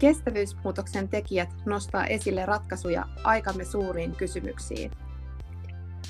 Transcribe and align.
Kestävyysmuutoksen 0.00 1.08
tekijät 1.08 1.48
nostaa 1.66 2.06
esille 2.06 2.46
ratkaisuja 2.46 3.04
aikamme 3.24 3.64
suuriin 3.64 4.16
kysymyksiin. 4.16 4.90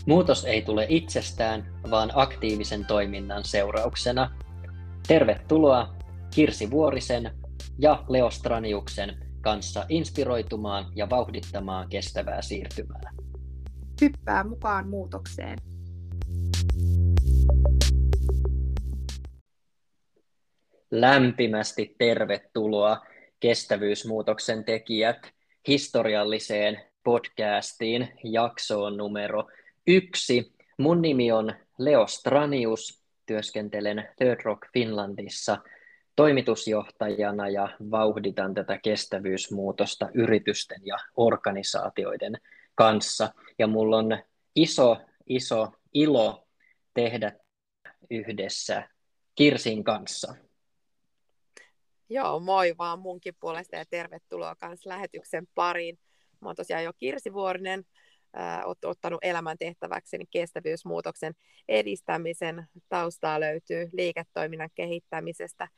Muutos 0.07 0.45
ei 0.45 0.63
tule 0.63 0.87
itsestään, 0.89 1.81
vaan 1.91 2.11
aktiivisen 2.15 2.85
toiminnan 2.85 3.45
seurauksena. 3.45 4.31
Tervetuloa 5.09 5.95
Kirsi 6.35 6.71
Vuorisen 6.71 7.31
ja 7.79 8.05
Leo 8.09 8.31
Straniuksen 8.31 9.17
kanssa 9.41 9.87
inspiroitumaan 9.89 10.87
ja 10.95 11.11
vauhdittamaan 11.11 11.89
kestävää 11.89 12.43
siirtymää. 12.43 13.13
Hyppää 14.01 14.45
mukaan 14.45 14.89
muutokseen. 14.89 15.59
Lämpimästi 20.91 21.95
tervetuloa 21.99 23.10
kestävyysmuutoksen 23.41 24.65
tekijät 24.65 25.33
historialliseen 25.69 26.81
podcastiin 27.05 28.09
jaksoon 28.25 28.97
numero 28.97 29.49
yksi. 29.87 30.53
Mun 30.79 31.03
nimi 31.03 31.33
on 31.33 31.55
Leo 31.79 32.07
Stranius, 32.07 33.03
työskentelen 33.27 34.09
Third 34.17 34.41
Rock 34.45 34.63
Finlandissa 34.73 35.59
toimitusjohtajana 36.17 37.49
ja 37.49 37.69
vauhditan 37.91 38.55
tätä 38.55 38.79
kestävyysmuutosta 38.79 40.09
yritysten 40.15 40.81
ja 40.85 40.97
organisaatioiden 41.17 42.39
kanssa. 42.75 43.35
Ja 43.59 43.67
mulla 43.67 43.97
on 43.97 44.19
iso, 44.57 44.97
iso 45.27 45.73
ilo 45.95 46.47
tehdä 46.95 47.33
yhdessä 48.11 48.89
Kirsin 49.35 49.85
kanssa. 49.85 50.35
Joo, 52.11 52.41
moi 52.41 52.75
vaan 52.79 52.99
munkin 52.99 53.35
puolesta 53.41 53.77
ja 53.77 53.85
tervetuloa 53.91 54.57
myös 54.67 54.87
lähetyksen 54.87 55.47
pariin. 55.55 55.99
Mä 56.41 56.49
oon 56.49 56.57
tosiaan 56.57 56.85
jo 56.85 56.93
Kirsi 56.93 57.33
Vuorinen, 57.33 57.85
äh, 58.39 58.61
ottanut 58.85 59.19
elämän 59.23 59.59
tehtäväkseni 59.59 60.25
kestävyysmuutoksen 60.31 61.35
edistämisen. 61.69 62.67
Taustaa 62.89 63.41
löytyy 63.41 63.89
liiketoiminnan 63.93 64.71
kehittämisestä. 64.75 65.69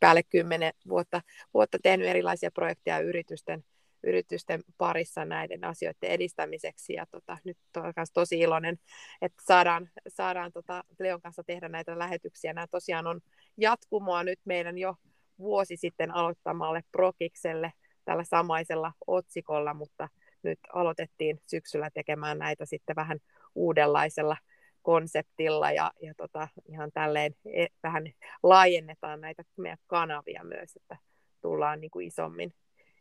Päälle 0.00 0.22
kymmenen 0.22 0.72
vuotta, 0.88 1.20
vuotta 1.54 1.78
tehnyt 1.82 2.06
erilaisia 2.06 2.50
projekteja 2.50 2.98
yritysten, 2.98 3.64
yritysten 4.02 4.62
parissa 4.78 5.24
näiden 5.24 5.64
asioiden 5.64 6.10
edistämiseksi. 6.10 6.92
Ja 6.92 7.06
tota, 7.10 7.38
nyt 7.44 7.58
on 7.76 7.92
tosi 8.14 8.38
iloinen, 8.38 8.78
että 9.22 9.42
saadaan, 9.46 9.90
saadaan 10.08 10.52
tota 10.52 10.84
Leon 10.98 11.20
kanssa 11.20 11.44
tehdä 11.44 11.68
näitä 11.68 11.98
lähetyksiä. 11.98 12.52
Nämä 12.52 12.66
tosiaan 12.66 13.06
on 13.06 13.20
jatkumoa 13.56 14.24
nyt 14.24 14.40
meidän 14.44 14.78
jo 14.78 14.94
vuosi 15.38 15.76
sitten 15.76 16.10
aloittamalle 16.10 16.84
Prokikselle 16.92 17.72
tällä 18.04 18.24
samaisella 18.24 18.92
otsikolla, 19.06 19.74
mutta 19.74 20.08
nyt 20.42 20.58
aloitettiin 20.72 21.40
syksyllä 21.46 21.90
tekemään 21.94 22.38
näitä 22.38 22.64
sitten 22.66 22.96
vähän 22.96 23.18
uudenlaisella 23.54 24.36
konseptilla 24.82 25.72
ja, 25.72 25.92
ja 26.02 26.14
tota, 26.16 26.48
ihan 26.68 26.90
tälleen 26.92 27.34
e, 27.44 27.66
vähän 27.82 28.04
laajennetaan 28.42 29.20
näitä 29.20 29.42
meidän 29.56 29.78
kanavia 29.86 30.44
myös, 30.44 30.76
että 30.76 30.96
tullaan 31.40 31.80
niin 31.80 31.90
kuin 31.90 32.06
isommin 32.06 32.54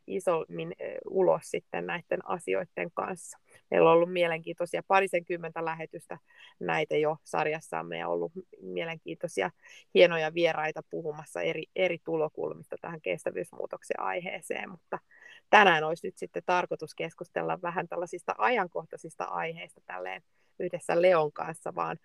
isommin 0.10 0.76
ulos 1.10 1.42
sitten 1.44 1.86
näiden 1.86 2.30
asioiden 2.30 2.92
kanssa. 2.94 3.40
Meillä 3.72 3.90
on 3.90 3.96
ollut 3.96 4.14
mielenkiintoisia 4.14 4.84
parisenkymmentä 4.88 5.66
lähetystä 5.66 6.18
näitä 6.60 6.98
jo 6.98 7.18
sarjassamme 7.24 7.98
ja 7.98 8.08
ollut 8.08 8.32
mielenkiintoisia 8.62 9.52
hienoja 9.94 10.34
vieraita 10.34 10.84
puhumassa 10.90 11.42
eri, 11.42 11.64
eri 11.76 11.98
tulokulmista 12.04 12.76
tähän 12.82 13.02
kestävyysmuutoksen 13.02 14.00
aiheeseen, 14.00 14.70
mutta 14.70 15.00
tänään 15.50 15.84
olisi 15.84 16.08
nyt 16.08 16.18
sitten 16.18 16.44
tarkoitus 16.46 16.96
keskustella 16.96 17.62
vähän 17.62 17.88
tällaisista 17.88 18.36
ajankohtaisista 18.38 19.24
aiheista 19.24 19.82
tälleen 19.86 20.22
yhdessä 20.60 21.02
Leon 21.02 21.32
kanssa, 21.32 21.76
vaan 21.76 21.98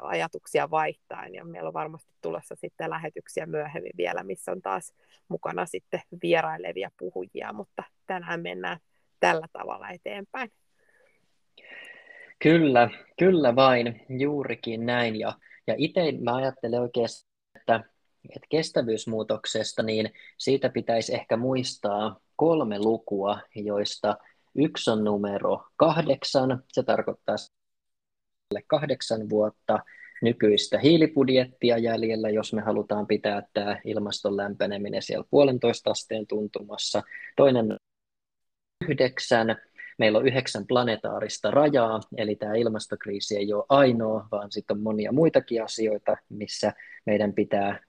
ajatuksia 0.00 0.70
vaihtaen 0.70 1.34
ja 1.34 1.44
meillä 1.44 1.68
on 1.68 1.74
varmasti 1.74 2.12
tulossa 2.22 2.54
sitten 2.54 2.90
lähetyksiä 2.90 3.46
myöhemmin 3.46 3.92
vielä, 3.96 4.22
missä 4.22 4.52
on 4.52 4.62
taas 4.62 4.92
mukana 5.28 5.66
sitten 5.66 6.00
vierailevia 6.22 6.90
puhujia, 6.98 7.52
mutta 7.52 7.82
tänään 8.06 8.40
mennään 8.40 8.78
tällä 9.20 9.46
tavalla 9.52 9.90
eteenpäin. 9.90 10.52
Kyllä, 12.42 12.90
kyllä 13.18 13.56
vain, 13.56 14.06
juurikin 14.08 14.86
näin. 14.86 15.16
Ja, 15.16 15.32
ja 15.66 15.74
itse 15.78 16.00
mä 16.24 16.36
ajattelen 16.36 16.80
oikeastaan, 16.80 17.32
että, 17.56 17.74
että 18.34 18.46
kestävyysmuutoksesta, 18.48 19.82
niin 19.82 20.10
siitä 20.38 20.68
pitäisi 20.68 21.14
ehkä 21.14 21.36
muistaa 21.36 22.20
kolme 22.36 22.78
lukua, 22.78 23.40
joista 23.54 24.16
yksi 24.54 24.90
on 24.90 25.04
numero 25.04 25.64
kahdeksan, 25.76 26.64
se 26.72 26.82
tarkoittaa 26.82 27.36
kahdeksan 28.66 29.28
vuotta 29.30 29.78
nykyistä 30.22 30.78
hiilibudjettia 30.78 31.78
jäljellä, 31.78 32.30
jos 32.30 32.52
me 32.52 32.62
halutaan 32.62 33.06
pitää 33.06 33.42
tämä 33.52 33.80
ilmaston 33.84 34.36
lämpeneminen 34.36 35.02
siellä 35.02 35.24
puolentoista 35.30 35.90
asteen 35.90 36.26
tuntumassa. 36.26 37.02
Toinen 37.36 37.76
yhdeksän, 38.88 39.56
meillä 39.98 40.18
on 40.18 40.26
yhdeksän 40.26 40.66
planetaarista 40.66 41.50
rajaa, 41.50 42.00
eli 42.16 42.36
tämä 42.36 42.54
ilmastokriisi 42.54 43.36
ei 43.36 43.52
ole 43.52 43.64
ainoa, 43.68 44.28
vaan 44.30 44.52
sitten 44.52 44.76
on 44.76 44.82
monia 44.82 45.12
muitakin 45.12 45.64
asioita, 45.64 46.16
missä 46.28 46.72
meidän 47.06 47.32
pitää 47.32 47.80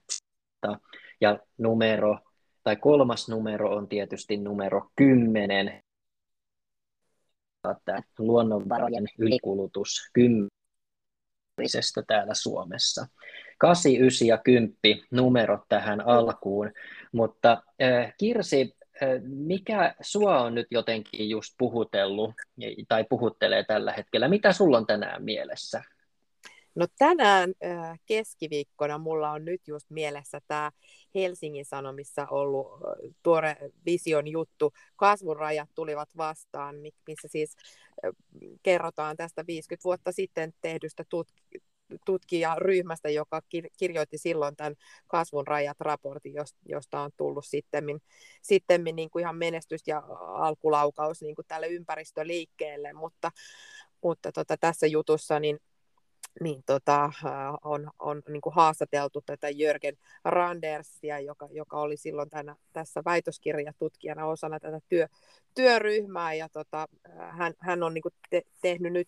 ja 1.22 1.40
numero, 1.58 2.20
tai 2.64 2.76
kolmas 2.76 3.30
numero 3.30 3.76
on 3.76 3.88
tietysti 3.88 4.38
numero 4.38 4.90
kymmenen, 4.96 5.82
tämä 7.86 8.02
luonnonvarojen 8.18 9.08
ylikulutus 9.18 10.10
kymmenestä 10.14 12.04
täällä 12.08 12.34
Suomessa. 12.34 13.08
8, 13.58 13.96
9 13.96 14.28
ja 14.28 14.38
10 14.38 14.78
numerot 15.12 15.62
tähän 15.70 16.02
alkuun, 16.08 16.72
mutta 17.12 17.64
äh, 17.82 18.14
Kirsi, 18.18 18.76
äh, 19.04 19.10
mikä 19.24 19.96
sua 20.02 20.42
on 20.42 20.56
nyt 20.56 20.68
jotenkin 20.72 21.30
just 21.30 21.54
puhutellut 21.58 22.34
tai 22.88 23.06
puhuttelee 23.10 23.64
tällä 23.64 23.94
hetkellä? 23.94 24.28
Mitä 24.28 24.54
sulla 24.54 24.78
on 24.78 24.86
tänään 24.88 25.24
mielessä? 25.24 25.84
No 26.76 26.88
tänään 26.98 27.54
keskiviikkona 28.06 28.98
mulla 28.98 29.32
on 29.32 29.46
nyt 29.46 29.68
just 29.68 29.90
mielessä 29.90 30.42
tämä 30.48 30.72
Helsingin 31.16 31.66
Sanomissa 31.66 32.28
ollut 32.32 32.68
tuore 33.24 33.58
vision 33.86 34.28
juttu. 34.28 34.74
Kasvurajat 34.96 35.70
tulivat 35.76 36.10
vastaan, 36.18 36.76
missä 37.08 37.28
siis 37.28 37.56
kerrotaan 38.64 39.18
tästä 39.18 39.48
50 39.48 39.84
vuotta 39.84 40.12
sitten 40.12 40.54
tehdystä 40.62 41.04
tut- 41.04 41.60
tutkijaryhmästä, 42.06 43.10
joka 43.10 43.42
kirjoitti 43.78 44.18
silloin 44.18 44.56
tämän 44.56 44.76
kasvun 45.08 45.48
rajat-raportin, 45.48 46.34
josta 46.66 47.02
on 47.02 47.12
tullut 47.18 47.46
sitten, 47.46 47.86
sitten 48.42 48.84
niin 48.84 49.10
ihan 49.20 49.36
menestys 49.38 49.82
ja 49.88 50.04
alkulaukaus 50.20 51.22
niin 51.22 51.36
kuin 51.36 51.46
tälle 51.48 51.68
ympäristöliikkeelle, 51.68 52.94
mutta, 52.94 53.32
mutta 54.04 54.32
tota, 54.32 54.58
tässä 54.58 54.88
jutussa 54.88 55.40
niin 55.40 55.60
niin 56.42 56.64
tota, 56.66 57.12
on, 57.64 57.92
on 58.00 58.22
niin 58.28 58.42
kuin 58.42 58.56
haastateltu 58.56 59.22
tätä 59.22 59.50
Jörgen 59.50 59.98
Randersia, 60.24 61.20
joka, 61.20 61.48
joka 61.52 61.82
oli 61.82 61.98
silloin 61.98 62.30
tänä, 62.30 62.56
tässä 62.74 63.02
väitöskirjatutkijana 63.06 64.26
osana 64.26 64.60
tätä 64.60 64.80
työ, 64.90 65.08
työryhmää, 65.56 66.34
ja 66.34 66.50
tota, 66.50 66.88
hän, 67.30 67.54
hän 67.60 67.84
on 67.84 67.94
niin 67.94 68.02
kuin 68.02 68.14
te, 68.30 68.42
tehnyt 68.62 68.94
nyt 68.94 69.08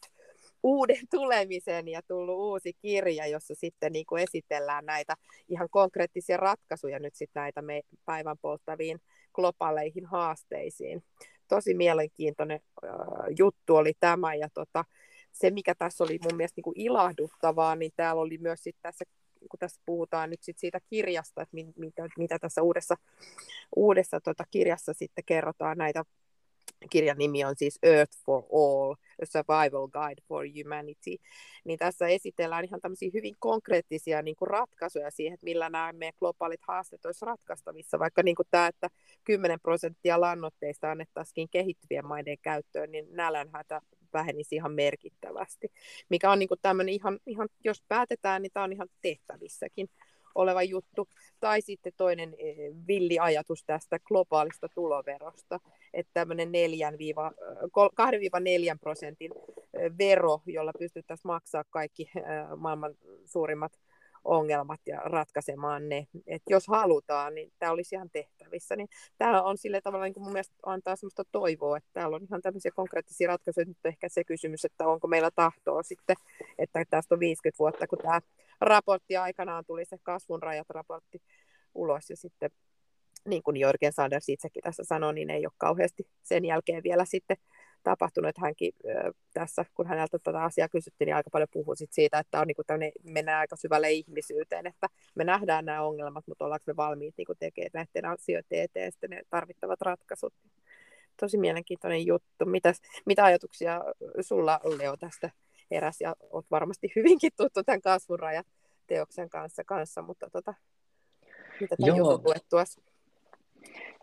uuden 0.64 1.08
tulemisen 1.16 1.88
ja 1.88 2.02
tullut 2.08 2.38
uusi 2.38 2.74
kirja, 2.74 3.28
jossa 3.28 3.56
sitten 3.56 3.92
niin 3.92 4.06
kuin 4.06 4.24
esitellään 4.24 4.86
näitä 4.86 5.16
ihan 5.50 5.70
konkreettisia 5.70 6.38
ratkaisuja 6.38 7.00
nyt 7.00 7.16
sitten 7.16 7.42
näitä 7.42 7.62
me 7.62 7.82
päivän 8.06 8.38
polttaviin 8.42 9.02
globaaleihin 9.34 10.06
haasteisiin. 10.06 11.04
Tosi 11.48 11.74
mielenkiintoinen 11.74 12.60
äh, 12.86 12.92
juttu 13.40 13.76
oli 13.76 13.94
tämä, 14.00 14.36
ja 14.36 14.50
tota, 14.54 14.86
se, 15.32 15.52
mikä 15.52 15.76
tässä 15.76 16.04
oli 16.04 16.20
mun 16.24 16.38
mielestä 16.38 16.58
niin 16.58 16.64
kuin 16.64 16.80
ilahduttavaa, 16.80 17.76
niin 17.76 17.92
täällä 17.96 18.22
oli 18.22 18.38
myös 18.38 18.64
sit 18.64 18.76
tässä 18.82 19.06
kun 19.50 19.60
tässä 19.60 19.82
puhutaan 19.86 20.30
nyt 20.30 20.44
sit 20.44 20.60
siitä 20.60 20.80
kirjasta, 20.90 21.42
että 21.42 21.58
mitä, 21.76 22.08
mitä 22.18 22.40
tässä 22.40 22.62
uudessa, 22.62 22.96
uudessa 23.76 24.22
tota 24.22 24.44
kirjassa 24.52 24.94
sitten 24.94 25.24
kerrotaan. 25.26 25.78
Näitä 25.78 26.04
kirjan 26.90 27.18
nimi 27.18 27.44
on 27.44 27.56
siis 27.58 27.80
Earth 27.84 28.18
for 28.26 28.44
All, 28.54 28.96
A 29.22 29.26
Survival 29.26 29.88
Guide 29.88 30.22
for 30.28 30.46
Humanity, 30.48 31.16
niin 31.64 31.80
tässä 31.80 32.08
esitellään 32.08 32.66
ihan 32.66 32.82
tämmöisiä 32.82 33.12
hyvin 33.14 33.36
konkreettisia 33.40 34.22
niin 34.22 34.36
kuin 34.36 34.50
ratkaisuja 34.50 35.12
siihen, 35.12 35.34
että 35.34 35.44
millä 35.44 35.70
nämä 35.70 35.94
meidän 35.94 36.14
globaalit 36.20 36.62
haasteet 36.68 37.06
olisi 37.06 37.26
ratkaistavissa, 37.26 38.00
vaikka 38.00 38.24
niin 38.24 38.36
kuin 38.36 38.48
tämä, 38.52 38.68
että 38.68 38.90
10 39.24 39.60
prosenttia 39.60 40.22
lannoitteista 40.22 40.92
annettaisiin 40.92 41.50
kehittyvien 41.52 42.08
maiden 42.08 42.38
käyttöön, 42.42 42.92
niin 42.92 43.08
nälänhätä 43.12 43.82
vähenisi 44.14 44.56
ihan 44.56 44.72
merkittävästi, 44.72 45.72
mikä 46.10 46.32
on 46.32 46.40
niin 46.40 46.50
kuin 46.50 46.60
tämmöinen 46.62 46.94
ihan, 46.94 47.20
ihan, 47.26 47.50
jos 47.64 47.84
päätetään, 47.88 48.42
niin 48.42 48.52
tämä 48.54 48.64
on 48.64 48.74
ihan 48.74 48.90
tehtävissäkin 49.02 49.90
oleva 50.36 50.64
juttu. 50.64 51.08
Tai 51.40 51.62
sitten 51.62 51.94
toinen 51.98 52.36
e, 52.38 52.56
villi 52.88 53.20
ajatus 53.20 53.64
tästä 53.64 54.00
globaalista 54.00 54.68
tuloverosta, 54.76 55.60
että 55.94 56.12
tämmöinen 56.14 56.50
2-4 56.50 56.52
prosentin 58.82 59.32
vero, 59.98 60.42
jolla 60.46 60.72
pystyttäisiin 60.80 61.28
maksaa 61.28 61.64
kaikki 61.70 62.12
maailman 62.58 62.96
suurimmat 63.26 63.72
ongelmat 64.24 64.80
ja 64.86 65.00
ratkaisemaan 65.00 65.90
ne. 65.90 66.08
Et 66.28 66.42
jos 66.50 66.68
halutaan, 66.68 67.36
niin 67.36 67.52
tämä 67.60 67.72
olisi 67.72 67.96
ihan 67.96 68.10
tehtävissä. 68.10 68.76
Niin 68.76 68.88
tämä 69.18 69.44
on 69.44 69.58
sille 69.58 69.82
tavalla 69.82 70.06
niin 70.06 70.14
kuin 70.14 70.24
mun 70.24 70.34
mielestä 70.34 70.56
antaa 70.66 70.96
sellaista 70.96 71.24
toivoa, 71.32 71.78
että 71.78 71.90
täällä 71.94 72.16
on 72.16 72.24
ihan 72.24 72.42
tämmöisiä 72.42 72.72
konkreettisia 72.76 73.28
ratkaisuja. 73.28 73.66
Nyt 73.66 73.86
ehkä 73.86 74.10
se 74.10 74.24
kysymys, 74.24 74.66
että 74.66 74.88
onko 74.88 75.08
meillä 75.08 75.32
tahtoa 75.36 75.84
sitten, 75.84 76.16
että 76.58 76.84
tästä 76.90 77.16
on 77.16 77.20
50 77.20 77.60
vuotta, 77.60 77.88
kun 77.88 78.00
tämä 78.00 78.22
raportti 78.62 79.18
aikanaan 79.18 79.66
tuli, 79.66 79.86
se 79.86 79.98
kasvun 80.04 80.44
rajat 80.44 80.70
raportti 80.70 81.22
ulos 81.76 82.10
ja 82.10 82.18
sitten 82.18 82.50
niin 83.28 83.44
kuin 83.44 83.58
Jörgen 83.58 83.94
Sanders 83.94 84.30
itsekin 84.30 84.64
tässä 84.64 84.84
sanoi, 84.84 85.14
niin 85.14 85.30
ei 85.30 85.46
ole 85.46 85.54
kauheasti 85.58 86.04
sen 86.24 86.46
jälkeen 86.46 86.84
vielä 86.84 87.06
sitten 87.06 87.38
tapahtunut, 87.84 88.30
että 88.30 88.42
hänkin 88.42 88.74
äh, 88.90 89.12
tässä, 89.34 89.66
kun 89.74 89.88
häneltä 89.88 90.20
tätä 90.20 90.44
asiaa 90.44 90.70
kysyttiin, 90.70 91.06
niin 91.06 91.16
aika 91.16 91.30
paljon 91.30 91.48
puhui 91.52 91.78
sit 91.78 91.94
siitä, 91.94 92.20
että 92.20 92.40
on 92.40 92.48
niinku 92.48 92.64
mennään 93.04 93.40
aika 93.40 93.56
syvälle 93.56 93.92
ihmisyyteen, 93.92 94.68
että 94.68 94.88
me 95.16 95.24
nähdään 95.24 95.66
nämä 95.66 95.82
ongelmat, 95.82 96.28
mutta 96.28 96.46
ollaanko 96.46 96.64
me 96.68 96.76
valmiit 96.76 97.14
niinku 97.18 97.36
tekemään 97.40 97.72
näiden 97.74 98.10
asioiden 98.10 98.60
eteen 98.60 98.92
sitten 98.92 99.10
ne 99.10 99.22
tarvittavat 99.30 99.82
ratkaisut. 99.82 100.34
Tosi 101.20 101.38
mielenkiintoinen 101.38 102.06
juttu. 102.06 102.46
Mitäs, 102.46 102.82
mitä 103.06 103.24
ajatuksia 103.24 103.82
sulla, 104.22 104.60
Leo, 104.78 104.98
tästä 104.98 105.30
heräs, 105.72 106.02
ja 106.02 106.16
olet 106.30 106.52
varmasti 106.52 106.92
hyvinkin 106.96 107.32
tuttu 107.38 107.64
tämän 107.64 107.82
kasvurajat 107.82 108.48
teoksen 108.88 109.30
kanssa, 109.30 109.64
kanssa 109.64 110.02
mutta 110.02 110.30
tota, 110.30 110.54
mitä 111.60 111.76
tämä 111.76 111.98
Joo. 111.98 112.24
tuossa? 112.50 112.82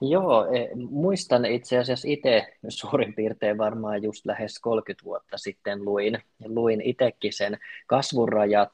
Joo, 0.00 0.44
e, 0.54 0.68
muistan 0.90 1.44
itse 1.44 1.78
asiassa 1.78 2.08
itse 2.08 2.46
suurin 2.68 3.14
piirtein 3.14 3.58
varmaan 3.58 4.02
just 4.02 4.26
lähes 4.26 4.58
30 4.58 5.04
vuotta 5.04 5.38
sitten 5.38 5.84
luin, 5.84 6.18
luin 6.44 6.80
itsekin 6.80 7.32
sen 7.32 7.58
Kasvurajat 7.86 8.70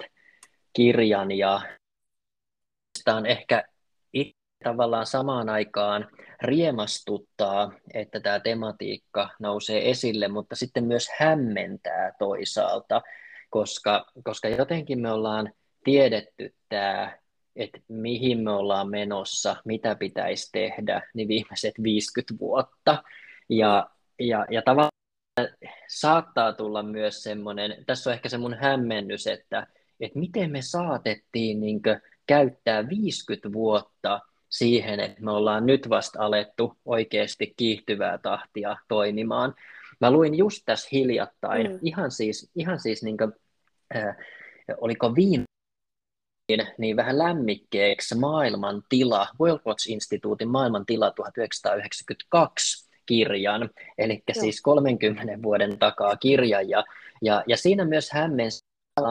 kirjan 0.72 1.32
ja 1.32 1.60
on 3.06 3.26
ehkä 3.26 3.64
tavallaan 4.64 5.06
samaan 5.06 5.48
aikaan 5.48 6.08
riemastuttaa, 6.42 7.72
että 7.94 8.20
tämä 8.20 8.40
tematiikka 8.40 9.30
nousee 9.38 9.90
esille, 9.90 10.28
mutta 10.28 10.56
sitten 10.56 10.84
myös 10.84 11.08
hämmentää 11.18 12.12
toisaalta, 12.18 13.02
koska, 13.50 14.06
koska 14.24 14.48
jotenkin 14.48 15.00
me 15.00 15.12
ollaan 15.12 15.52
tiedetty 15.84 16.54
tämä 16.68 17.18
että 17.56 17.80
mihin 17.88 18.40
me 18.40 18.50
ollaan 18.50 18.90
menossa, 18.90 19.56
mitä 19.64 19.94
pitäisi 19.94 20.52
tehdä, 20.52 21.02
niin 21.14 21.28
viimeiset 21.28 21.74
50 21.82 22.34
vuotta. 22.40 23.02
Ja, 23.48 23.90
ja, 24.18 24.46
ja 24.50 24.62
tavallaan 24.62 24.90
saattaa 25.88 26.52
tulla 26.52 26.82
myös 26.82 27.22
semmoinen, 27.22 27.84
tässä 27.86 28.10
on 28.10 28.14
ehkä 28.14 28.28
se 28.28 28.38
mun 28.38 28.54
hämmennys, 28.54 29.26
että, 29.26 29.66
että 30.00 30.18
miten 30.18 30.50
me 30.50 30.62
saatettiin 30.62 31.60
niin 31.60 31.80
käyttää 32.26 32.88
50 32.88 33.52
vuotta 33.52 34.20
siihen, 34.48 35.00
että 35.00 35.22
me 35.22 35.30
ollaan 35.30 35.66
nyt 35.66 35.88
vasta 35.88 36.18
alettu 36.22 36.78
oikeasti 36.84 37.54
kiihtyvää 37.56 38.18
tahtia 38.18 38.76
toimimaan. 38.88 39.54
Mä 40.00 40.10
luin 40.10 40.34
just 40.34 40.62
tässä 40.66 40.88
hiljattain, 40.92 41.70
mm. 41.70 41.78
ihan 41.82 42.10
siis, 42.10 42.50
ihan 42.54 42.80
siis 42.80 43.02
niin 43.02 43.16
kuin, 43.16 43.32
äh, 43.96 44.16
oliko 44.80 45.14
viime 45.14 45.44
niin, 46.48 46.66
niin 46.78 46.96
vähän 46.96 47.18
lämmikkeeksi 47.18 48.14
maailman 48.14 48.82
tila, 48.88 49.26
World 49.40 49.60
Watch-instituutin 49.66 50.48
maailman 50.48 50.86
tila 50.86 51.10
1992 51.10 52.88
kirjan, 53.06 53.70
eli 53.98 54.22
siis 54.32 54.62
30 54.62 55.42
vuoden 55.42 55.78
takaa 55.78 56.16
kirja, 56.16 56.62
ja, 56.62 56.84
ja, 57.22 57.44
ja 57.46 57.56
siinä 57.56 57.84
myös 57.84 58.10
hämmensi 58.10 58.64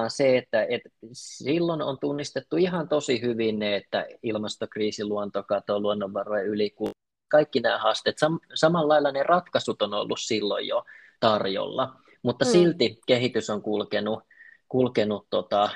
se, 0.07 0.37
että, 0.37 0.65
että 0.69 0.89
silloin 1.13 1.81
on 1.81 1.97
tunnistettu 1.99 2.57
ihan 2.57 2.89
tosi 2.89 3.21
hyvin 3.21 3.59
ne, 3.59 3.75
että 3.75 4.05
ilmastokriisi, 4.23 5.05
luontokato, 5.05 5.79
luonnonvarojen 5.79 6.47
ylikulu, 6.47 6.91
kaikki 7.29 7.59
nämä 7.59 7.77
haasteet, 7.77 8.17
sam, 8.17 8.39
samalla 8.53 8.93
lailla 8.93 9.11
ne 9.11 9.23
ratkaisut 9.23 9.81
on 9.81 9.93
ollut 9.93 10.19
silloin 10.19 10.67
jo 10.67 10.83
tarjolla, 11.19 11.95
mutta 12.23 12.45
mm. 12.45 12.51
silti 12.51 12.99
kehitys 13.07 13.49
on 13.49 13.61
kulkenut, 13.61 14.23
kulkenut 14.69 15.27
tota, 15.29 15.69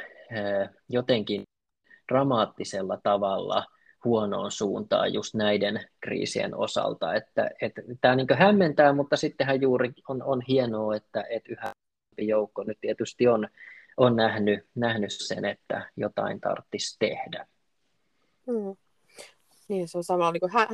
jotenkin 0.90 1.47
dramaattisella 2.12 2.98
tavalla 3.04 3.66
huonoon 4.04 4.52
suuntaan 4.52 5.14
just 5.14 5.34
näiden 5.36 5.88
kriisien 6.02 6.56
osalta. 6.56 7.14
Että, 7.14 7.50
että 7.62 7.82
tämä 8.02 8.16
niin 8.16 8.28
hämmentää, 8.38 8.94
mutta 8.94 9.18
sittenhän 9.18 9.62
juuri 9.62 9.94
on, 10.10 10.24
on 10.24 10.42
hienoa, 10.48 10.96
että, 10.96 11.26
että 11.30 11.52
yhä 11.52 11.72
joukko 12.18 12.64
nyt 12.64 12.78
tietysti 12.82 13.28
on, 13.28 13.48
on 13.98 14.16
nähnyt, 14.16 14.66
nähnyt 14.76 15.12
sen, 15.12 15.46
että 15.46 15.90
jotain 15.98 16.42
tarvitsisi 16.42 16.96
tehdä. 17.00 17.48
Mm. 18.48 18.78
Niin, 19.68 19.88
se 19.88 19.98
on 19.98 20.04
samalla 20.04 20.32
niin 20.32 20.52
hä- 20.52 20.68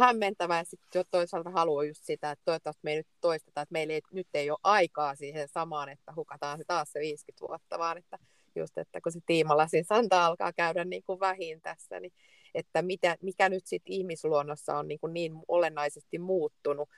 ja 0.57 0.63
sitten 0.63 1.05
toisaalta 1.11 1.49
haluaa 1.49 1.83
just 1.83 2.03
sitä, 2.03 2.31
että 2.31 2.45
toivottavasti 2.45 2.79
me 2.83 2.91
ei 2.91 2.97
nyt 2.97 3.07
toisteta, 3.21 3.61
että 3.61 3.73
meillä 3.73 3.93
ei, 3.93 4.01
nyt 4.11 4.27
ei 4.33 4.51
ole 4.51 4.59
aikaa 4.63 5.15
siihen 5.15 5.47
samaan, 5.47 5.89
että 5.89 6.13
hukataan 6.15 6.57
se 6.57 6.63
taas 6.67 6.91
se 6.91 6.99
50 6.99 7.47
vuotta, 7.47 7.79
vaan 7.79 7.97
että 7.97 8.17
just, 8.55 8.77
että 8.77 9.01
kun 9.01 9.11
se 9.11 9.19
tiimalasin 9.25 9.85
santa 9.85 10.25
alkaa 10.25 10.53
käydä 10.53 10.85
niin 10.85 11.03
kuin 11.03 11.19
vähin 11.19 11.61
tässä, 11.61 11.99
niin 11.99 12.13
että 12.55 12.81
mitä, 12.81 13.17
mikä 13.21 13.49
nyt 13.49 13.65
sitten 13.65 13.93
ihmisluonnossa 13.93 14.77
on 14.77 14.87
niin, 14.87 14.99
kuin 14.99 15.13
niin 15.13 15.33
olennaisesti 15.47 16.19
muuttunut, 16.19 16.89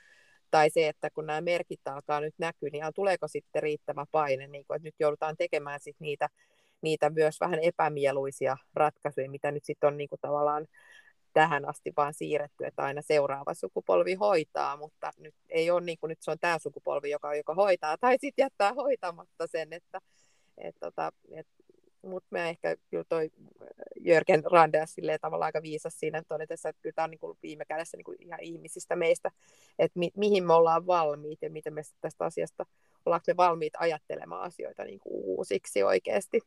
tai 0.50 0.70
se, 0.70 0.88
että 0.88 1.10
kun 1.10 1.26
nämä 1.26 1.40
merkit 1.40 1.88
alkaa 1.88 2.20
nyt 2.20 2.34
näkyä, 2.38 2.68
niin 2.72 2.84
tuleeko 2.94 3.28
sitten 3.28 3.62
riittävä 3.62 4.06
paine, 4.12 4.46
niin 4.46 4.64
kuin, 4.66 4.76
että 4.76 4.86
nyt 4.86 4.94
joudutaan 4.98 5.36
tekemään 5.36 5.80
sit 5.80 5.96
niitä, 5.98 6.28
niitä 6.82 7.10
myös 7.10 7.40
vähän 7.40 7.58
epämieluisia 7.62 8.56
ratkaisuja, 8.74 9.30
mitä 9.30 9.50
nyt 9.50 9.64
sitten 9.64 9.88
on 9.88 9.96
niin 9.96 10.08
kuin 10.08 10.20
tavallaan 10.20 10.66
tähän 11.32 11.68
asti 11.68 11.92
vaan 11.96 12.14
siirretty, 12.14 12.64
että 12.64 12.82
aina 12.82 13.02
seuraava 13.02 13.54
sukupolvi 13.54 14.14
hoitaa, 14.14 14.76
mutta 14.76 15.10
nyt 15.18 15.34
ei 15.48 15.70
ole 15.70 15.80
niin 15.80 15.98
kuin 15.98 16.08
nyt 16.08 16.22
se 16.22 16.30
on 16.30 16.38
tämä 16.40 16.58
sukupolvi, 16.58 17.10
joka, 17.10 17.34
joka 17.34 17.54
hoitaa, 17.54 17.98
tai 17.98 18.16
sitten 18.20 18.42
jättää 18.42 18.72
hoitamatta 18.74 19.46
sen, 19.46 19.72
että, 19.72 20.00
et, 20.58 20.76
tota, 20.80 21.12
et, 21.30 21.46
mutta 22.02 22.28
mä 22.30 22.48
ehkä 22.48 22.76
kyllä 22.90 23.04
toi 23.08 23.30
äh, 23.62 23.68
Jörgen 24.00 24.44
Randers 24.44 24.94
silleen 24.94 25.20
tavallaan 25.20 25.48
aika 25.48 25.62
viisas 25.62 26.00
siinä 26.00 26.22
todetessa, 26.28 26.68
että 26.68 26.82
kyllä 26.82 26.94
tämä 26.94 27.04
on 27.04 27.10
niin 27.10 27.18
kuin 27.18 27.38
viime 27.42 27.64
kädessä 27.64 27.96
niin 27.96 28.04
kuin 28.04 28.16
ihan 28.20 28.42
ihmisistä 28.42 28.96
meistä, 28.96 29.30
että 29.78 29.98
mi- 29.98 30.12
mihin 30.16 30.46
me 30.46 30.52
ollaan 30.52 30.86
valmiit 30.86 31.42
ja 31.42 31.50
miten 31.50 31.74
me 31.74 31.82
tästä 32.00 32.24
asiasta, 32.24 32.66
ollaanko 33.06 33.24
me 33.26 33.36
valmiit 33.36 33.72
ajattelemaan 33.78 34.42
asioita 34.42 34.84
niin 34.84 34.98
kuin 35.00 35.12
uusiksi 35.14 35.82
oikeasti. 35.82 36.40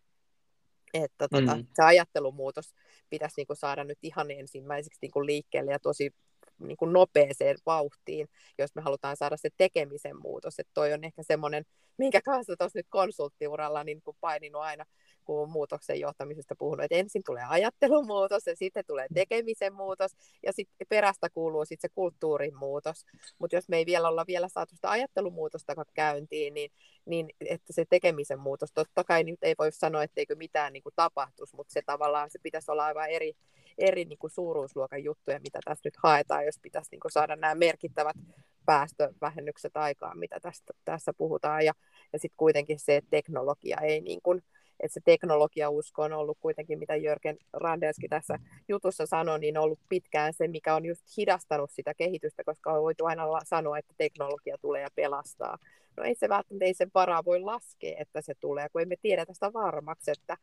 Että 0.93 1.27
tota, 1.27 1.55
mm. 1.55 1.67
se 1.73 1.83
ajattelumuutos 1.83 2.75
pitäisi 3.09 3.33
niin 3.37 3.47
kuin 3.47 3.57
saada 3.57 3.83
nyt 3.83 3.97
ihan 4.01 4.31
ensimmäiseksi 4.31 4.99
niin 5.01 5.11
kuin 5.11 5.25
liikkeelle 5.25 5.71
ja 5.71 5.79
tosi 5.79 6.13
niin 6.59 6.77
kuin 6.77 6.93
nopeeseen 6.93 7.57
vauhtiin, 7.65 8.29
jos 8.57 8.75
me 8.75 8.81
halutaan 8.81 9.17
saada 9.17 9.37
se 9.37 9.49
tekemisen 9.57 10.21
muutos. 10.21 10.59
Että 10.59 10.71
toi 10.73 10.93
on 10.93 11.03
ehkä 11.03 11.23
semmoinen, 11.23 11.65
minkä 11.97 12.21
kanssa 12.21 12.55
tuossa 12.57 12.79
nyt 12.79 12.87
konsulttiuralla 12.89 13.83
niin 13.83 14.01
kuin 14.01 14.17
paininut 14.21 14.61
aina 14.61 14.85
kun 15.29 15.49
muutoksen 15.49 15.99
johtamisesta 15.99 16.55
puhunut, 16.55 16.83
että 16.83 16.95
ensin 16.95 17.21
tulee 17.25 17.43
ajattelumuutos 17.49 18.47
ja 18.47 18.55
sitten 18.55 18.83
tulee 18.87 19.07
tekemisen 19.13 19.73
muutos 19.73 20.11
ja 20.43 20.53
sitten 20.53 20.87
perästä 20.89 21.29
kuuluu 21.29 21.65
sitten 21.65 21.89
se 21.89 21.93
kulttuurin 21.95 22.57
muutos. 22.57 23.05
Mutta 23.39 23.55
jos 23.55 23.69
me 23.69 23.77
ei 23.77 23.85
vielä 23.85 24.07
olla 24.07 24.25
vielä 24.27 24.47
saatu 24.47 24.75
sitä 24.75 24.89
ajattelumuutosta 24.89 25.85
käyntiin, 25.93 26.53
niin, 26.53 26.71
niin 27.05 27.29
että 27.45 27.73
se 27.73 27.85
tekemisen 27.89 28.39
muutos, 28.39 28.69
totta 28.73 29.03
kai 29.03 29.23
nyt 29.23 29.39
ei 29.41 29.55
voi 29.57 29.71
sanoa, 29.71 30.03
etteikö 30.03 30.35
mitään 30.35 30.73
niin 30.73 30.83
kuin 30.83 30.93
tapahtuisi, 30.95 31.55
mutta 31.55 31.73
se 31.73 31.81
tavallaan 31.85 32.29
se 32.29 32.39
pitäisi 32.43 32.71
olla 32.71 32.85
aivan 32.85 33.09
eri, 33.09 33.33
eri 33.79 34.05
niin 34.05 34.19
kuin 34.19 34.31
suuruusluokan 34.31 35.03
juttuja, 35.03 35.39
mitä 35.39 35.59
tässä 35.65 35.87
nyt 35.87 35.97
haetaan, 36.03 36.45
jos 36.45 36.59
pitäisi 36.61 36.91
niin 36.91 36.99
kuin 36.99 37.11
saada 37.11 37.35
nämä 37.35 37.55
merkittävät 37.55 38.17
päästövähennykset 38.65 39.77
aikaan, 39.77 40.19
mitä 40.19 40.39
tästä, 40.39 40.73
tässä 40.85 41.13
puhutaan. 41.13 41.65
Ja, 41.65 41.73
ja 42.13 42.19
sitten 42.19 42.37
kuitenkin 42.37 42.79
se, 42.79 42.95
että 42.95 43.09
teknologia 43.09 43.77
ei 43.81 44.01
niin 44.01 44.19
kuin, 44.23 44.41
että 44.79 44.93
se 44.93 45.01
teknologiausko 45.05 46.01
on 46.01 46.13
ollut 46.13 46.37
kuitenkin, 46.41 46.79
mitä 46.79 46.95
Jörgen 46.95 47.37
Randelski 47.53 48.07
tässä 48.07 48.39
jutussa 48.67 49.05
sanoi, 49.05 49.39
niin 49.39 49.57
on 49.57 49.63
ollut 49.63 49.79
pitkään 49.89 50.33
se, 50.33 50.47
mikä 50.47 50.75
on 50.75 50.85
just 50.85 51.03
hidastanut 51.17 51.71
sitä 51.71 51.93
kehitystä, 51.93 52.43
koska 52.43 52.73
on 52.73 52.81
voitu 52.81 53.05
aina 53.05 53.23
sanoa, 53.43 53.77
että 53.77 53.93
teknologia 53.97 54.57
tulee 54.61 54.81
ja 54.81 54.89
pelastaa. 54.95 55.57
No 55.97 56.03
ei 56.03 56.15
se 56.15 56.29
välttämättä, 56.29 56.65
ei 56.65 56.73
sen 56.73 56.91
varaa 56.93 57.25
voi 57.25 57.39
laskea, 57.39 57.95
että 57.99 58.21
se 58.21 58.33
tulee, 58.39 58.69
kun 58.69 58.81
emme 58.81 58.95
tiedä 59.01 59.25
tästä 59.25 59.53
varmaksi, 59.53 60.11
että, 60.11 60.37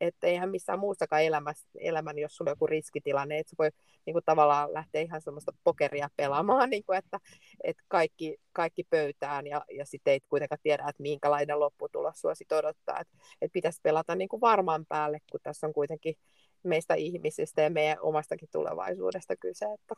että 0.00 0.26
eihän 0.26 0.50
missään 0.50 0.78
muussakaan 0.78 1.22
elämässä, 1.22 1.68
elämän, 1.78 2.18
jos 2.18 2.36
sulla 2.36 2.50
on 2.50 2.52
joku 2.52 2.66
riskitilanne, 2.66 3.38
että 3.38 3.50
se 3.50 3.56
voi 3.58 3.70
niin 4.06 4.14
kuin 4.14 4.24
tavallaan 4.24 4.74
lähteä 4.74 5.00
ihan 5.00 5.22
semmoista 5.22 5.52
pokeria 5.64 6.08
pelaamaan, 6.16 6.70
niin 6.70 6.84
kuin, 6.84 6.98
että, 6.98 7.18
että 7.64 7.82
kaikki, 7.88 8.38
kaikki 8.52 8.84
pöytään 8.90 9.46
ja, 9.46 9.64
ja 9.70 9.86
sitten 9.86 10.12
ei 10.12 10.20
kuitenkaan 10.28 10.58
tiedä, 10.62 10.86
että 10.88 11.02
minkälainen 11.02 11.60
lopputulos 11.60 12.20
sua 12.20 12.34
sitten 12.34 12.58
odottaa, 12.58 13.00
että, 13.00 13.16
että 13.42 13.52
pitäisi 13.52 13.79
pelata 13.82 14.14
niin 14.14 14.28
kuin 14.28 14.40
varmaan 14.40 14.86
päälle, 14.88 15.18
kun 15.30 15.40
tässä 15.42 15.66
on 15.66 15.72
kuitenkin 15.72 16.14
meistä 16.62 16.94
ihmisistä 16.94 17.62
ja 17.62 17.70
meidän 17.70 17.98
omastakin 18.00 18.48
tulevaisuudesta 18.52 19.36
kyse. 19.36 19.66
Että... 19.74 19.94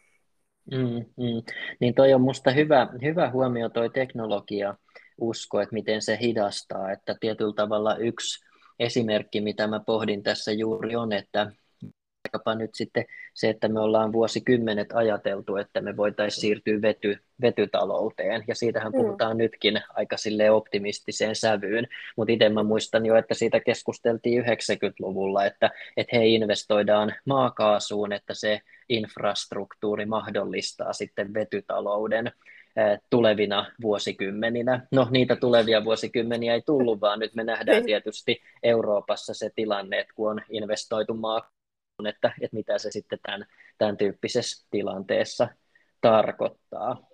Mm, 0.70 1.04
mm. 1.16 1.42
Niin 1.80 1.94
toi 1.94 2.14
on 2.14 2.20
musta 2.20 2.50
hyvä, 2.50 2.88
hyvä 3.02 3.30
huomio 3.30 3.68
toi 3.68 3.90
teknologia 3.90 4.74
usko, 5.20 5.60
että 5.60 5.72
miten 5.72 6.02
se 6.02 6.18
hidastaa, 6.20 6.92
että 6.92 7.16
tietyllä 7.20 7.54
tavalla 7.56 7.96
yksi 7.96 8.44
esimerkki, 8.78 9.40
mitä 9.40 9.66
mä 9.66 9.80
pohdin 9.80 10.22
tässä 10.22 10.52
juuri 10.52 10.96
on, 10.96 11.12
että 11.12 11.52
vaikkapa 12.24 12.54
nyt 12.54 12.74
sitten 12.74 13.04
se, 13.34 13.48
että 13.48 13.68
me 13.68 13.80
ollaan 13.80 14.12
vuosikymmenet 14.12 14.88
ajateltu, 14.92 15.56
että 15.56 15.80
me 15.80 15.96
voitaisiin 15.96 16.40
siirtyä 16.40 16.82
vety, 16.82 17.18
vetytalouteen, 17.40 18.44
ja 18.48 18.54
siitähän 18.54 18.92
mm. 18.92 18.96
puhutaan 18.96 19.38
nytkin 19.38 19.80
aika 19.94 20.16
sille 20.16 20.50
optimistiseen 20.50 21.36
sävyyn, 21.36 21.86
mutta 22.16 22.32
itse 22.32 22.48
mä 22.48 22.62
muistan 22.62 23.06
jo, 23.06 23.16
että 23.16 23.34
siitä 23.34 23.60
keskusteltiin 23.60 24.44
90-luvulla, 24.44 25.44
että, 25.44 25.70
että 25.96 26.16
he 26.16 26.26
investoidaan 26.26 27.14
maakaasuun, 27.26 28.12
että 28.12 28.34
se 28.34 28.60
infrastruktuuri 28.88 30.06
mahdollistaa 30.06 30.92
sitten 30.92 31.34
vetytalouden, 31.34 32.32
tulevina 33.10 33.72
vuosikymmeninä. 33.82 34.86
No 34.92 35.08
niitä 35.10 35.36
tulevia 35.36 35.84
vuosikymmeniä 35.84 36.54
ei 36.54 36.62
tullut, 36.62 37.00
vaan 37.00 37.18
nyt 37.18 37.34
me 37.34 37.44
nähdään 37.44 37.76
niin. 37.76 37.86
tietysti 37.86 38.42
Euroopassa 38.62 39.34
se 39.34 39.50
tilanne, 39.54 39.98
että 39.98 40.14
kun 40.14 40.30
on 40.30 40.40
investoitu 40.50 41.14
maa 41.14 41.51
että, 42.06 42.32
että 42.40 42.56
mitä 42.56 42.78
se 42.78 42.90
sitten 42.90 43.18
tämän, 43.22 43.46
tämän 43.78 43.96
tyyppisessä 43.96 44.66
tilanteessa 44.70 45.48
tarkoittaa. 46.00 47.06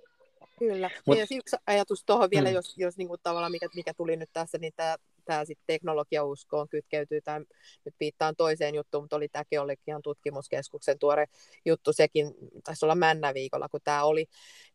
Kyllä. 0.59 0.91
Mut, 1.07 1.19
ja 1.19 1.27
yksi 1.31 1.57
ajatus 1.67 2.05
tuohon 2.05 2.31
vielä, 2.31 2.49
mm. 2.49 2.55
jos, 2.55 2.79
jos 2.79 2.97
niin 2.97 3.09
kuin 3.09 3.21
tavallaan 3.23 3.53
mikä, 3.53 3.69
mikä 3.75 3.95
tuli 3.95 4.17
nyt 4.17 4.31
tässä, 4.33 4.59
niin 4.59 4.73
tämä 4.77 4.97
tämä 5.29 5.45
sitten 5.45 5.65
teknologiauskoon 5.67 6.69
kytkeytyy, 6.69 7.21
tämä 7.21 7.41
nyt 7.85 7.95
viittaan 8.01 8.37
toiseen 8.37 8.75
juttuun, 8.75 9.05
mutta 9.05 9.17
oli 9.17 9.29
tämä 9.29 9.45
Geologian 9.51 10.03
tutkimuskeskuksen 10.03 10.99
tuore 10.99 11.27
juttu, 11.65 11.93
sekin 11.93 12.35
taisi 12.65 12.85
olla 12.85 12.95
männä 12.95 13.35
viikolla, 13.35 13.69
kun 13.69 13.81
tämä 13.85 14.05
oli, 14.05 14.27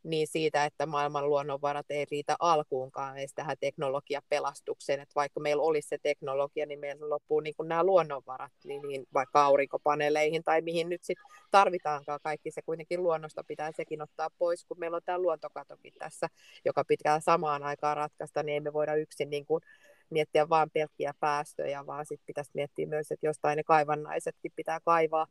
niin 0.04 0.28
siitä, 0.28 0.66
että 0.66 0.86
maailman 0.86 1.30
luonnonvarat 1.30 1.86
ei 1.90 2.06
riitä 2.12 2.36
alkuunkaan 2.40 3.18
edes 3.18 3.34
tähän 3.36 3.58
teknologiapelastukseen, 3.60 5.00
että 5.00 5.16
vaikka 5.16 5.40
meillä 5.40 5.64
olisi 5.64 5.88
se 5.88 5.98
teknologia, 6.04 6.66
niin 6.66 6.80
meillä 6.80 7.10
loppuu 7.10 7.40
niin 7.40 7.56
kuin 7.58 7.70
nämä 7.70 7.84
luonnonvarat, 7.84 8.52
niin, 8.64 8.82
niin 8.88 9.06
vaikka 9.14 9.44
aurinkopaneeleihin 9.44 10.44
tai 10.44 10.62
mihin 10.62 10.90
nyt 10.90 11.04
sitten 11.04 11.26
tarvitaankaan 11.52 12.20
kaikki, 12.24 12.52
se 12.52 12.62
kuitenkin 12.62 13.04
luonnosta 13.04 13.44
pitää 13.44 13.72
sekin 13.72 14.02
ottaa 14.02 14.30
pois, 14.38 14.66
kun 14.66 14.80
meillä 14.80 14.98
on 14.98 15.04
tämä 15.06 15.20
luontokatokin 15.20 15.94
tässä, 16.00 16.30
joka 16.66 16.84
pitää 16.86 17.20
samaan 17.20 17.64
aikaan 17.64 17.98
ratkaista, 17.98 18.44
niin 18.44 18.54
ei 18.54 18.60
me 18.60 18.74
voida 18.74 18.96
yksin 18.96 19.30
niin 19.30 19.46
kuin 19.46 19.62
miettiä 20.10 20.50
vain 20.50 20.70
pelkkiä 20.72 21.14
päästöjä, 21.20 21.86
vaan 21.86 22.06
sitten 22.06 22.26
pitäisi 22.26 22.52
miettiä 22.54 22.88
myös, 22.88 23.12
että 23.12 23.26
jostain 23.26 23.58
ne 23.58 23.64
kaivannaisetkin 23.64 24.52
pitää 24.56 24.80
kaivaa, 24.86 25.28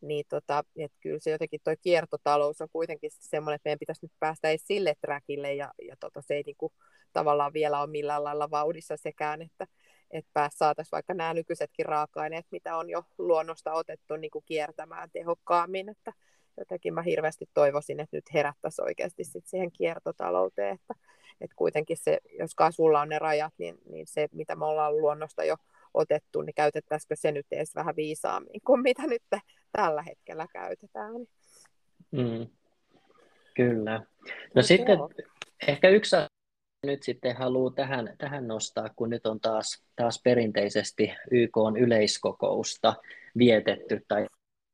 niin 0.00 0.24
tota, 0.28 0.64
että 0.76 0.98
kyllä 1.00 1.18
se 1.20 1.30
jotenkin 1.30 1.60
tuo 1.64 1.74
kiertotalous 1.80 2.60
on 2.60 2.68
kuitenkin 2.72 3.10
semmoinen, 3.14 3.54
että 3.56 3.68
meidän 3.68 3.78
pitäisi 3.78 4.04
nyt 4.04 4.12
päästä 4.20 4.48
ei 4.48 4.58
sille 4.58 4.94
trackille 5.00 5.54
ja, 5.54 5.72
ja 5.88 5.96
tota, 6.00 6.22
se 6.22 6.34
ei 6.34 6.42
niinku, 6.46 6.72
tavallaan 7.12 7.52
vielä 7.52 7.80
ole 7.80 7.90
millään 7.90 8.24
lailla 8.24 8.50
vauhdissa 8.50 8.96
sekään, 8.96 9.42
että, 9.42 9.66
että 10.10 10.50
saataisiin 10.54 10.92
vaikka 10.92 11.14
nämä 11.14 11.34
nykyisetkin 11.34 11.86
raaka-aineet, 11.86 12.46
mitä 12.50 12.76
on 12.76 12.90
jo 12.90 13.04
luonnosta 13.18 13.72
otettu 13.72 14.16
niin 14.16 14.30
kuin 14.30 14.44
kiertämään 14.46 15.10
tehokkaammin, 15.12 15.88
että 15.88 16.12
jotenkin 16.56 16.94
mä 16.94 17.02
hirveästi 17.02 17.48
toivoisin, 17.54 18.00
että 18.00 18.16
nyt 18.16 18.34
herättäisiin 18.34 18.84
oikeasti 18.84 19.24
sit 19.24 19.46
siihen 19.46 19.72
kiertotalouteen, 19.72 20.74
että, 20.74 20.94
että 21.40 21.56
kuitenkin 21.56 21.96
se, 21.96 22.18
jos 22.38 22.54
kasvulla 22.54 23.00
on 23.00 23.08
ne 23.08 23.18
rajat, 23.18 23.54
niin, 23.58 23.78
niin 23.90 24.06
se, 24.06 24.28
mitä 24.32 24.56
me 24.56 24.64
ollaan 24.64 24.98
luonnosta 24.98 25.44
jo 25.44 25.56
otettu, 25.94 26.42
niin 26.42 26.54
käytettäisikö 26.54 27.16
se 27.16 27.32
nyt 27.32 27.46
edes 27.50 27.74
vähän 27.74 27.96
viisaammin 27.96 28.60
kuin 28.66 28.82
mitä 28.82 29.06
nyt 29.06 29.22
tällä 29.72 30.02
hetkellä 30.02 30.46
käytetään. 30.52 31.12
Mm. 32.10 32.46
Kyllä. 33.54 33.98
No, 33.98 34.04
no 34.54 34.62
sitten 34.62 34.98
joo. 34.98 35.10
ehkä 35.68 35.88
yksi 35.88 36.16
nyt 36.86 37.02
sitten 37.02 37.36
haluaa 37.36 37.72
tähän, 37.74 38.14
tähän 38.18 38.48
nostaa, 38.48 38.88
kun 38.96 39.10
nyt 39.10 39.26
on 39.26 39.40
taas, 39.40 39.84
taas 39.96 40.20
perinteisesti 40.24 41.12
YK 41.30 41.56
on 41.56 41.76
yleiskokousta 41.76 42.94
vietetty 43.38 44.04
tai 44.08 44.26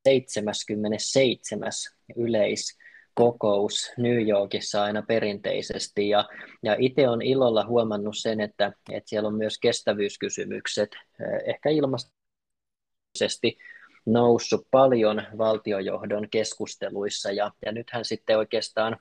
77. 0.08 1.70
yleis 2.16 2.78
kokous 3.14 3.92
New 3.96 4.28
Yorkissa 4.28 4.82
aina 4.82 5.02
perinteisesti 5.02 6.08
ja, 6.08 6.28
ja 6.62 6.76
itse 6.78 7.08
on 7.08 7.22
ilolla 7.22 7.66
huomannut 7.66 8.16
sen, 8.16 8.40
että, 8.40 8.72
että 8.92 9.08
siellä 9.10 9.26
on 9.26 9.34
myös 9.34 9.58
kestävyyskysymykset, 9.58 10.90
eh, 10.94 11.00
ehkä 11.46 11.70
ilmastollisesti 11.70 13.58
noussut 14.06 14.66
paljon 14.70 15.22
valtiojohdon 15.38 16.30
keskusteluissa 16.30 17.32
ja, 17.32 17.50
ja 17.66 17.72
nythän 17.72 18.04
sitten 18.04 18.38
oikeastaan 18.38 18.96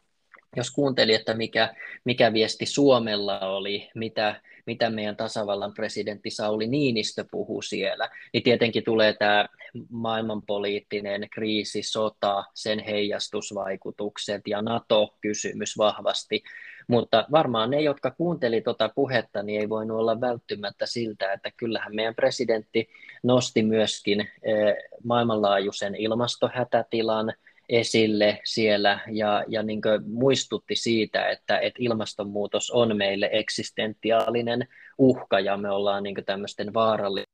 jos 0.55 0.71
kuunteli, 0.71 1.13
että 1.13 1.33
mikä, 1.33 1.75
mikä 2.03 2.33
viesti 2.33 2.65
Suomella 2.65 3.39
oli, 3.39 3.89
mitä, 3.95 4.41
mitä 4.67 4.89
meidän 4.89 5.15
tasavallan 5.15 5.73
presidentti 5.73 6.29
Sauli 6.29 6.67
Niinistö 6.67 7.25
puhuu 7.31 7.61
siellä, 7.61 8.09
niin 8.33 8.43
tietenkin 8.43 8.83
tulee 8.83 9.13
tämä 9.13 9.47
maailmanpoliittinen 9.89 11.27
kriisi, 11.29 11.83
sota, 11.83 12.43
sen 12.53 12.79
heijastusvaikutukset 12.79 14.41
ja 14.47 14.61
NATO-kysymys 14.61 15.77
vahvasti. 15.77 16.43
Mutta 16.87 17.27
varmaan 17.31 17.69
ne, 17.69 17.81
jotka 17.81 18.11
kuunteli 18.11 18.61
tuota 18.61 18.89
puhetta, 18.95 19.43
niin 19.43 19.61
ei 19.61 19.69
voinut 19.69 19.99
olla 19.99 20.21
välttymättä 20.21 20.85
siltä, 20.85 21.33
että 21.33 21.51
kyllähän 21.57 21.95
meidän 21.95 22.15
presidentti 22.15 22.89
nosti 23.23 23.63
myöskin 23.63 24.19
eh, 24.19 24.75
maailmanlaajuisen 25.03 25.95
ilmastohätätilan, 25.95 27.33
esille 27.69 28.39
siellä 28.43 28.99
ja, 29.11 29.43
ja 29.47 29.63
niin 29.63 29.81
muistutti 30.05 30.75
siitä, 30.75 31.29
että, 31.29 31.59
että 31.59 31.79
ilmastonmuutos 31.81 32.71
on 32.71 32.97
meille 32.97 33.29
eksistentiaalinen 33.31 34.67
uhka 34.97 35.39
ja 35.39 35.57
me 35.57 35.69
ollaan 35.69 36.03
niin 36.03 36.25
tämmöisten 36.25 36.73
vaarallisten 36.73 37.27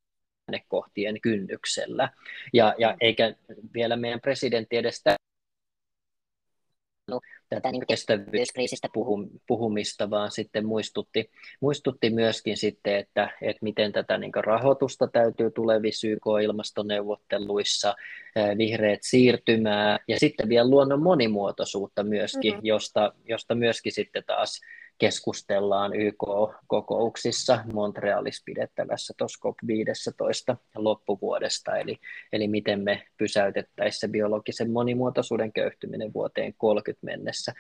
kohtien 0.68 1.22
kynnyksellä. 1.22 2.10
Ja, 2.54 2.76
ja 2.78 2.98
eikä 3.02 3.36
vielä 3.74 3.96
meidän 3.96 4.22
presidentti 4.22 4.78
edes 4.78 5.04
tätä 7.50 7.72
niin 7.72 7.88
kestävyyskriisistä 7.88 8.88
puhumista, 9.48 10.10
vaan 10.10 10.32
sitten 10.32 10.66
muistutti, 10.66 11.32
muistutti 11.60 12.10
myöskin 12.10 12.58
sitten, 12.58 12.96
että, 12.96 13.30
että 13.42 13.60
miten 13.62 13.92
tätä 13.92 14.18
niin 14.18 14.32
rahoitusta 14.36 15.08
täytyy 15.08 15.52
tulevissa 15.52 16.08
YK-ilmastoneuvotteluissa, 16.08 17.96
vihreät 18.58 19.00
siirtymää 19.04 20.00
ja 20.08 20.20
sitten 20.20 20.50
vielä 20.50 20.70
luonnon 20.70 21.02
monimuotoisuutta 21.02 22.04
myöskin, 22.04 22.54
mm-hmm. 22.54 22.66
josta, 22.66 23.14
josta 23.26 23.56
myöskin 23.56 23.92
sitten 23.92 24.24
taas 24.28 24.62
keskustellaan 24.98 25.96
YK-kokouksissa 25.96 27.60
Montrealissa 27.74 28.44
pidettävässä 28.46 29.14
tuossa 29.18 29.50
COP15 29.50 30.56
loppuvuodesta, 30.76 31.78
eli, 31.78 32.00
eli 32.34 32.48
miten 32.48 32.84
me 32.84 33.06
pysäytettäisiin 33.18 34.00
se 34.00 34.08
biologisen 34.08 34.72
monimuotoisuuden 34.72 35.54
köyhtyminen 35.54 36.14
vuoteen 36.14 36.54
30 36.58 37.06
mennessä. 37.06 37.54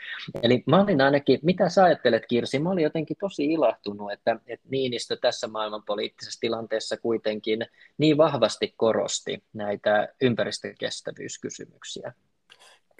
Eli 0.43 0.63
mä 0.67 0.81
olin 0.81 1.01
ainakin, 1.01 1.39
mitä 1.43 1.69
sä 1.69 1.83
ajattelet 1.83 2.25
Kirsi, 2.25 2.59
mä 2.59 2.69
olin 2.69 2.83
jotenkin 2.83 3.17
tosi 3.19 3.45
ilahtunut, 3.45 4.11
että, 4.11 4.39
että 4.47 4.67
Niinistö 4.69 5.17
tässä 5.21 5.47
maailmanpoliittisessa 5.47 6.39
tilanteessa 6.39 6.97
kuitenkin 6.97 7.65
niin 7.97 8.17
vahvasti 8.17 8.73
korosti 8.77 9.43
näitä 9.53 10.07
ympäristökestävyyskysymyksiä. 10.21 12.13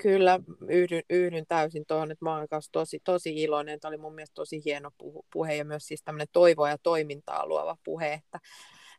Kyllä, 0.02 0.40
yhdyn, 0.70 1.04
yhdyn 1.10 1.46
täysin 1.48 1.84
tuohon, 1.88 2.12
että 2.12 2.26
mä 2.26 2.36
olen 2.36 2.48
kanssa 2.48 2.72
tosi, 2.72 3.00
tosi 3.04 3.42
iloinen. 3.42 3.80
Tämä 3.80 3.90
oli 3.90 3.98
mun 3.98 4.16
mielestä 4.16 4.34
tosi 4.34 4.62
hieno 4.66 4.90
puhe 5.34 5.56
ja 5.56 5.66
myös 5.66 5.88
siis 5.88 6.04
tämmöinen 6.04 6.28
toivoa 6.34 6.70
ja 6.70 6.78
toimintaa 6.78 7.48
luova 7.48 7.78
puhe, 7.84 8.14
että, 8.14 8.40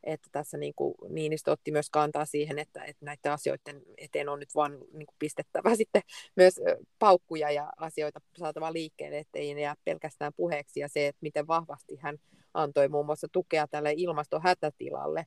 että 0.05 0.29
tässä 0.33 0.59
niin 0.59 0.73
kuin 0.77 0.95
Niinistö 1.09 1.51
otti 1.51 1.73
myös 1.73 1.91
kantaa 1.91 2.25
siihen, 2.25 2.59
että, 2.59 2.85
että 2.85 3.05
näiden 3.05 3.33
asioiden 3.33 3.83
eteen 3.99 4.29
on 4.29 4.39
nyt 4.39 4.55
vaan 4.55 4.73
niin 4.73 5.07
kuin 5.07 5.17
pistettävä 5.19 5.77
sitten 5.77 6.03
myös 6.37 6.55
paukkuja 6.99 7.51
ja 7.51 7.73
asioita 7.77 8.21
saatava 8.39 8.73
liikkeelle, 8.73 9.19
ettei 9.19 9.61
jää 9.61 9.75
pelkästään 9.85 10.33
puheeksi 10.37 10.81
ja 10.81 10.89
se, 10.89 11.07
että 11.07 11.23
miten 11.23 11.47
vahvasti 11.47 11.97
hän 11.97 12.19
antoi 12.55 12.89
muun 12.89 13.07
muassa 13.07 13.29
tukea 13.33 13.69
tälle 13.69 13.95
ilmastohätätilalle 13.97 15.27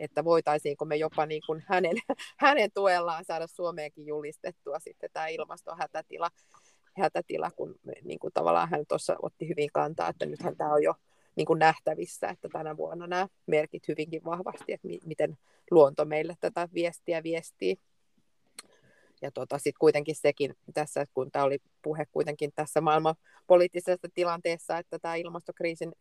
että 0.00 0.24
voitaisiinko 0.24 0.84
me 0.84 0.96
jopa 0.96 1.26
niin 1.26 1.42
kuin 1.46 1.64
hänen, 1.66 1.96
hänen 2.36 2.70
tuellaan 2.74 3.24
saada 3.24 3.46
Suomeenkin 3.46 4.06
julistettua 4.06 4.78
sitten 4.78 5.10
tämä 5.12 5.26
ilmastohätätila, 5.26 6.30
hätätila, 7.00 7.50
kun 7.50 7.74
niin 8.04 8.18
kuin 8.18 8.32
tavallaan 8.32 8.70
hän 8.70 8.86
tuossa 8.88 9.16
otti 9.22 9.48
hyvin 9.48 9.68
kantaa, 9.72 10.08
että 10.08 10.26
nythän 10.26 10.56
tämä 10.56 10.72
on 10.72 10.82
jo 10.82 10.94
niin 11.36 11.46
kuin 11.46 11.58
nähtävissä, 11.58 12.28
että 12.28 12.48
tänä 12.48 12.76
vuonna 12.76 13.06
nämä 13.06 13.28
merkit 13.46 13.88
hyvinkin 13.88 14.24
vahvasti, 14.24 14.72
että 14.72 14.88
mi- 14.88 15.00
miten 15.04 15.38
luonto 15.70 16.04
meille 16.04 16.36
tätä 16.40 16.68
viestiä 16.74 17.22
viestii. 17.22 17.76
Ja 19.22 19.30
tota, 19.30 19.58
sitten 19.58 19.78
kuitenkin 19.80 20.16
sekin 20.16 20.54
tässä, 20.74 21.06
kun 21.14 21.30
tämä 21.30 21.44
oli 21.44 21.58
puhe 21.82 22.06
kuitenkin 22.12 22.52
tässä 22.54 22.80
maailman 22.80 23.14
poliittisessa 23.46 24.08
tilanteessa, 24.14 24.78
että 24.78 24.98
tämä 24.98 25.14
ilmastokriisin 25.14 25.92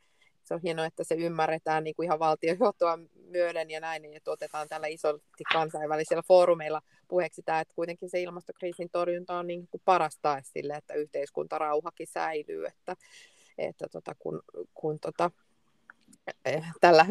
se 0.44 0.54
on 0.54 0.60
hienoa, 0.64 0.86
että 0.86 1.04
se 1.04 1.16
ymmärretään 1.16 1.84
niin 1.84 1.96
kuin 1.96 2.06
ihan 2.06 2.20
valtiojohtoa 2.20 3.00
myöden 3.36 3.70
ja 3.70 3.80
näin, 3.80 4.02
niin 4.02 4.18
että 4.18 4.32
otetaan 4.32 4.68
tällä 4.68 4.88
isolti 4.88 5.44
kansainvälisillä 5.54 6.24
foorumeilla 6.28 6.82
puheeksi 7.08 7.42
tämä, 7.44 7.60
että 7.60 7.76
kuitenkin 7.76 8.10
se 8.10 8.22
ilmastokriisin 8.22 8.90
torjunta 8.90 9.38
on 9.38 9.48
niin 9.48 9.68
kuin 9.68 9.82
paras 9.86 10.20
tae 10.22 10.42
sille, 10.44 10.74
että 10.74 10.94
yhteiskuntarauhakin 10.94 12.08
säilyy, 12.08 12.66
että, 12.66 12.96
että 13.58 13.88
tota, 13.92 14.16
kun, 14.20 14.42
kun 14.74 15.00
tota, 15.00 15.32
eh, 16.46 16.64
tällä 16.82 17.06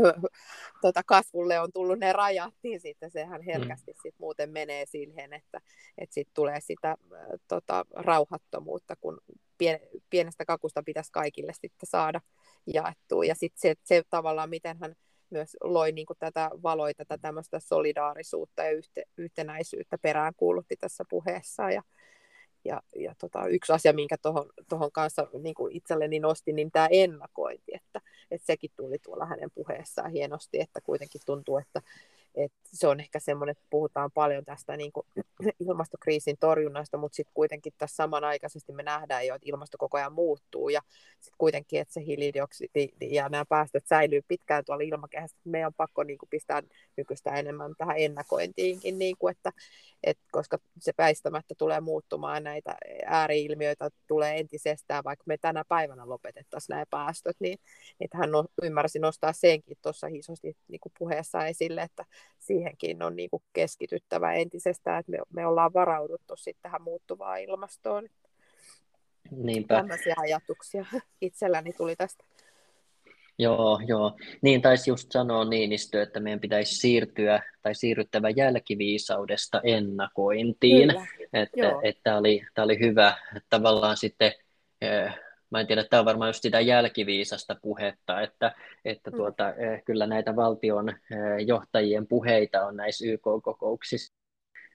tota, 0.83 1.02
kasvulle 1.07 1.61
on 1.61 1.73
tullut 1.73 1.99
ne 1.99 2.12
rajat, 2.12 2.54
niin 2.62 2.81
sitten 2.81 3.11
sehän 3.11 3.40
mm. 3.40 3.45
herkästi 3.45 3.93
mm. 3.93 3.99
sit 4.02 4.14
muuten 4.19 4.50
menee 4.50 4.87
siihen, 4.87 5.33
että, 5.33 5.61
että 5.99 6.14
sitten 6.14 6.35
tulee 6.35 6.61
sitä 6.61 6.97
tota, 7.49 7.85
rauhattomuutta, 7.95 8.97
kun 9.00 9.19
pien, 9.59 9.81
pienestä 10.11 10.45
kakusta 10.45 10.83
pitäisi 10.83 11.12
kaikille 11.12 11.52
sitten 11.52 11.88
saada 11.88 12.21
jaettua. 12.75 13.25
Ja 13.25 13.35
sitten 13.35 13.61
se, 13.61 13.75
se 13.85 14.02
tavallaan, 14.11 14.50
miten 14.50 14.76
hän 14.81 14.95
myös 15.31 15.57
loi 15.62 15.93
niin 15.93 16.07
kuin 16.07 16.16
tätä, 16.19 16.50
valoi 16.62 16.95
tätä 16.95 17.19
tämmöistä 17.19 17.61
solidaarisuutta 17.61 18.62
ja 18.62 18.71
yhte, 18.71 19.02
yhtenäisyyttä 19.16 19.99
perään 19.99 20.33
kuulutti 20.37 20.76
tässä 20.76 21.04
puheessa. 21.11 21.71
Ja, 21.71 21.83
ja, 22.64 22.83
ja 22.97 23.14
tota, 23.21 23.47
yksi 23.47 23.73
asia, 23.73 23.93
minkä 23.93 24.16
tuohon 24.69 24.93
kanssa 24.93 25.26
niin 25.43 25.54
kuin 25.54 25.76
itselleni 25.76 26.21
nosti, 26.21 26.52
niin 26.52 26.71
tämä 26.71 26.88
ennakointi, 26.90 27.73
että, 27.75 28.00
että 28.31 28.47
sekin 28.47 28.71
tuli 28.76 28.99
tuolla 28.99 29.26
hänen 29.26 29.50
puheessaan 29.54 30.11
hienosti, 30.11 30.61
että 30.61 30.81
kuitenkin 30.81 31.21
tuntuu, 31.26 31.59
että, 31.59 31.83
et 32.35 32.53
se 32.64 32.87
on 32.87 33.00
ehkä 33.00 33.21
semmoinen, 33.21 33.53
että 33.53 33.64
puhutaan 33.71 34.11
paljon 34.11 34.45
tästä 34.45 34.76
niin 34.76 34.93
kuin 34.93 35.07
ilmastokriisin 35.61 36.37
torjunnasta, 36.41 36.99
mutta 36.99 37.17
sitten 37.17 37.35
kuitenkin 37.35 37.73
tässä 37.79 37.97
samanaikaisesti 37.97 38.73
me 38.73 38.83
nähdään 38.83 39.26
jo, 39.26 39.35
että 39.35 39.49
ilmasto 39.49 39.79
koko 39.79 39.99
ajan 39.99 40.12
muuttuu 40.12 40.69
ja 40.69 40.81
sitten 41.21 41.38
kuitenkin, 41.38 41.81
että 41.81 41.95
se 41.95 42.05
hiilidioksidi 42.05 42.88
ja 43.00 43.29
nämä 43.29 43.45
päästöt 43.45 43.87
säilyy 43.87 44.23
pitkään 44.29 44.64
tuolla 44.64 44.85
ilmakehässä. 44.85 45.37
Meidän 45.45 45.67
on 45.67 45.75
pakko 45.75 46.03
niin 46.03 46.19
kuin 46.19 46.29
pistää 46.29 46.62
nykyistä 46.97 47.31
enemmän 47.31 47.75
tähän 47.79 47.99
ennakointiinkin, 47.99 48.99
niin 48.99 49.17
kuin, 49.19 49.33
että, 49.33 49.53
et, 50.03 50.19
koska 50.33 50.59
se 50.79 50.93
väistämättä 50.99 51.55
tulee 51.59 51.81
muuttumaan, 51.81 52.45
näitä 52.45 52.76
ääriilmiöitä 53.07 53.91
tulee 54.07 54.38
entisestään, 54.38 55.05
vaikka 55.05 55.25
me 55.26 55.38
tänä 55.38 55.64
päivänä 55.69 56.09
lopetettaisiin 56.09 56.75
nämä 56.75 56.85
päästöt, 56.91 57.37
niin 57.41 57.59
että 58.00 58.19
hän 58.19 58.31
no, 58.31 58.45
ymmärsi 58.62 58.99
nostaa 58.99 59.33
senkin 59.33 59.76
tuossa 59.83 60.07
isosti 60.07 60.57
niin 60.69 60.81
kuin 60.81 60.93
puheessa 60.99 61.47
esille, 61.47 61.83
että 61.83 62.05
siihenkin 62.38 63.02
on 63.02 63.16
niin 63.16 63.31
kuin 63.31 63.43
keskityttävä 63.52 64.33
entisestään, 64.33 65.00
että 65.00 65.12
me, 65.12 65.19
me 65.31 65.47
ollaan 65.47 65.75
varauduttu 65.75 66.37
sitten 66.37 66.62
tähän 66.62 66.83
muuttuvaan 66.83 67.40
ilmastoon. 67.40 68.09
Niinpä. 69.31 69.75
Tällaisia 69.75 70.14
ajatuksia 70.16 70.85
itselläni 71.21 71.73
tuli 71.73 71.97
tästä. 71.97 72.25
Joo, 73.38 73.81
joo. 73.87 74.16
Niin 74.43 74.62
taisi 74.62 74.90
just 74.90 75.12
sanoa 75.12 75.45
Niinistö, 75.45 76.02
että 76.02 76.21
meidän 76.21 76.40
pitäisi 76.40 76.75
siirtyä 76.75 77.43
tai 77.62 77.75
siirryttävä 77.75 78.31
jälkiviisaudesta 78.31 79.61
ennakointiin. 79.64 80.88
Kyllä. 80.88 81.07
Että, 81.33 81.73
että 81.83 82.00
tämä, 82.02 82.19
oli, 82.19 82.43
tämä 82.54 82.64
oli 82.64 82.78
hyvä 82.81 83.16
tavallaan 83.50 83.97
sitten 83.97 84.33
eh, 84.81 85.12
mä 85.54 85.61
en 85.61 85.66
tiedä, 85.66 85.84
tämä 85.84 86.00
on 86.00 86.06
varmaan 86.06 86.28
just 86.28 86.42
sitä 86.42 86.61
jälkiviisasta 86.61 87.56
puhetta, 87.62 88.20
että, 88.20 88.54
että 88.84 89.11
mm. 89.11 89.16
tuota, 89.16 89.54
eh, 89.54 89.84
kyllä 89.84 90.06
näitä 90.06 90.37
valtion 90.37 90.88
eh, 90.88 91.46
johtajien 91.46 92.06
puheita 92.06 92.66
on 92.66 92.76
näissä 92.76 93.06
YK-kokouksissa 93.06 94.14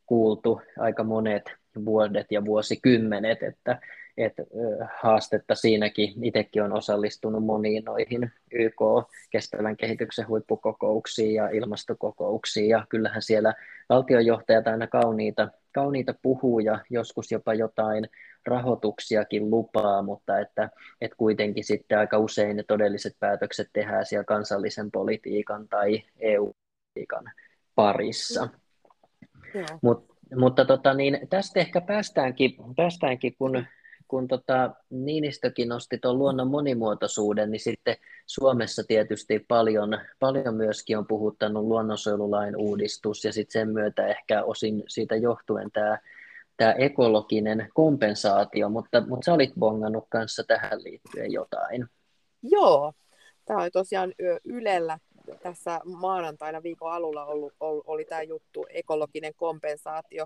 kuultu 0.05 0.62
aika 0.77 1.03
monet 1.03 1.43
vuodet 1.86 2.27
ja 2.31 2.45
vuosikymmenet, 2.45 3.43
että, 3.43 3.79
että 4.17 4.41
eh, 4.41 4.88
haastetta 5.01 5.55
siinäkin 5.55 6.25
itsekin 6.25 6.63
on 6.63 6.74
osallistunut 6.74 7.45
moniin 7.45 7.83
noihin 7.86 8.31
YK 8.51 8.81
kestävän 9.29 9.77
kehityksen 9.77 10.27
huippukokouksiin 10.27 11.33
ja 11.33 11.50
ilmastokokouksiin 11.50 12.69
ja 12.69 12.86
kyllähän 12.89 13.21
siellä 13.21 13.53
valtionjohtajat 13.89 14.67
aina 14.67 14.88
kauniita, 14.88 15.50
kauniita 15.74 16.13
puhuu 16.21 16.60
ja 16.60 16.80
joskus 16.89 17.32
jopa 17.32 17.54
jotain 17.54 18.10
rahoituksiakin 18.49 19.49
lupaa, 19.49 20.01
mutta 20.01 20.39
että, 20.39 20.69
että 21.01 21.17
kuitenkin 21.17 21.63
sitten 21.63 21.99
aika 21.99 22.17
usein 22.17 22.57
ne 22.57 22.63
todelliset 22.67 23.15
päätökset 23.19 23.69
tehdään 23.73 24.05
siellä 24.05 24.23
kansallisen 24.23 24.91
politiikan 24.91 25.67
tai 25.67 26.03
EU-politiikan 26.19 27.31
parissa. 27.75 28.47
Mut, 29.81 30.05
mutta 30.35 30.65
tota, 30.65 30.93
niin 30.93 31.19
tästä 31.29 31.59
ehkä 31.59 31.81
päästäänkin, 31.81 32.55
päästäänkin 32.75 33.35
kun, 33.38 33.65
kun 34.07 34.27
tota 34.27 34.71
Niinistökin 34.89 35.69
nosti 35.69 35.97
tuon 35.97 36.17
luonnon 36.17 36.47
monimuotoisuuden, 36.47 37.51
niin 37.51 37.59
sitten 37.59 37.95
Suomessa 38.25 38.83
tietysti 38.88 39.45
paljon, 39.47 39.99
paljon 40.19 40.55
myöskin 40.55 40.97
on 40.97 41.07
puhuttanut 41.07 41.63
luonnonsuojelulain 41.63 42.57
uudistus 42.57 43.25
ja 43.25 43.33
sitten 43.33 43.53
sen 43.53 43.69
myötä 43.69 44.07
ehkä 44.07 44.43
osin 44.43 44.83
siitä 44.88 45.15
johtuen 45.15 45.71
tämä 45.71 45.97
tämä 46.60 46.72
ekologinen 46.72 47.69
kompensaatio, 47.74 48.69
mutta, 48.69 49.02
mutta 49.08 49.26
sä 49.26 49.34
olit 49.34 49.54
bongannut 49.60 50.06
kanssa 50.10 50.43
tähän 50.43 50.84
liittyen 50.84 51.32
jotain. 51.32 51.88
Joo, 52.43 52.93
tämä 53.45 53.62
oli 53.62 53.72
tosiaan 53.72 54.13
Ylellä 54.43 55.00
tässä 55.43 55.80
maanantaina 55.86 56.63
viikon 56.63 56.91
alulla 56.91 57.26
ollut, 57.26 57.54
oli 57.60 58.06
tämä 58.06 58.22
juttu 58.22 58.65
ekologinen 58.69 59.34
kompensaatio, 59.36 60.26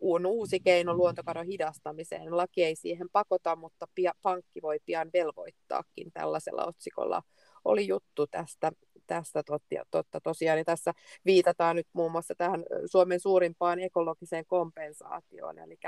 on 0.00 0.26
uusi 0.26 0.60
keino 0.60 0.94
luontokadon 0.94 1.46
hidastamiseen. 1.46 2.36
Laki 2.36 2.64
ei 2.64 2.76
siihen 2.76 3.08
pakota, 3.12 3.56
mutta 3.56 3.86
pia, 3.94 4.12
pankki 4.22 4.62
voi 4.62 4.78
pian 4.86 5.10
velvoittaakin 5.12 6.12
tällaisella 6.12 6.64
otsikolla. 6.64 7.22
Oli 7.64 7.86
juttu 7.86 8.26
tästä 8.26 8.72
tästä 9.06 9.42
totta, 9.42 9.76
totta 9.90 10.20
tosiaan. 10.20 10.56
Niin 10.56 10.66
tässä 10.66 10.92
viitataan 11.24 11.76
nyt 11.76 11.86
muun 11.92 12.12
muassa 12.12 12.34
tähän 12.34 12.64
Suomen 12.86 13.20
suurimpaan 13.20 13.80
ekologiseen 13.80 14.44
kompensaatioon, 14.46 15.58
eli, 15.58 15.78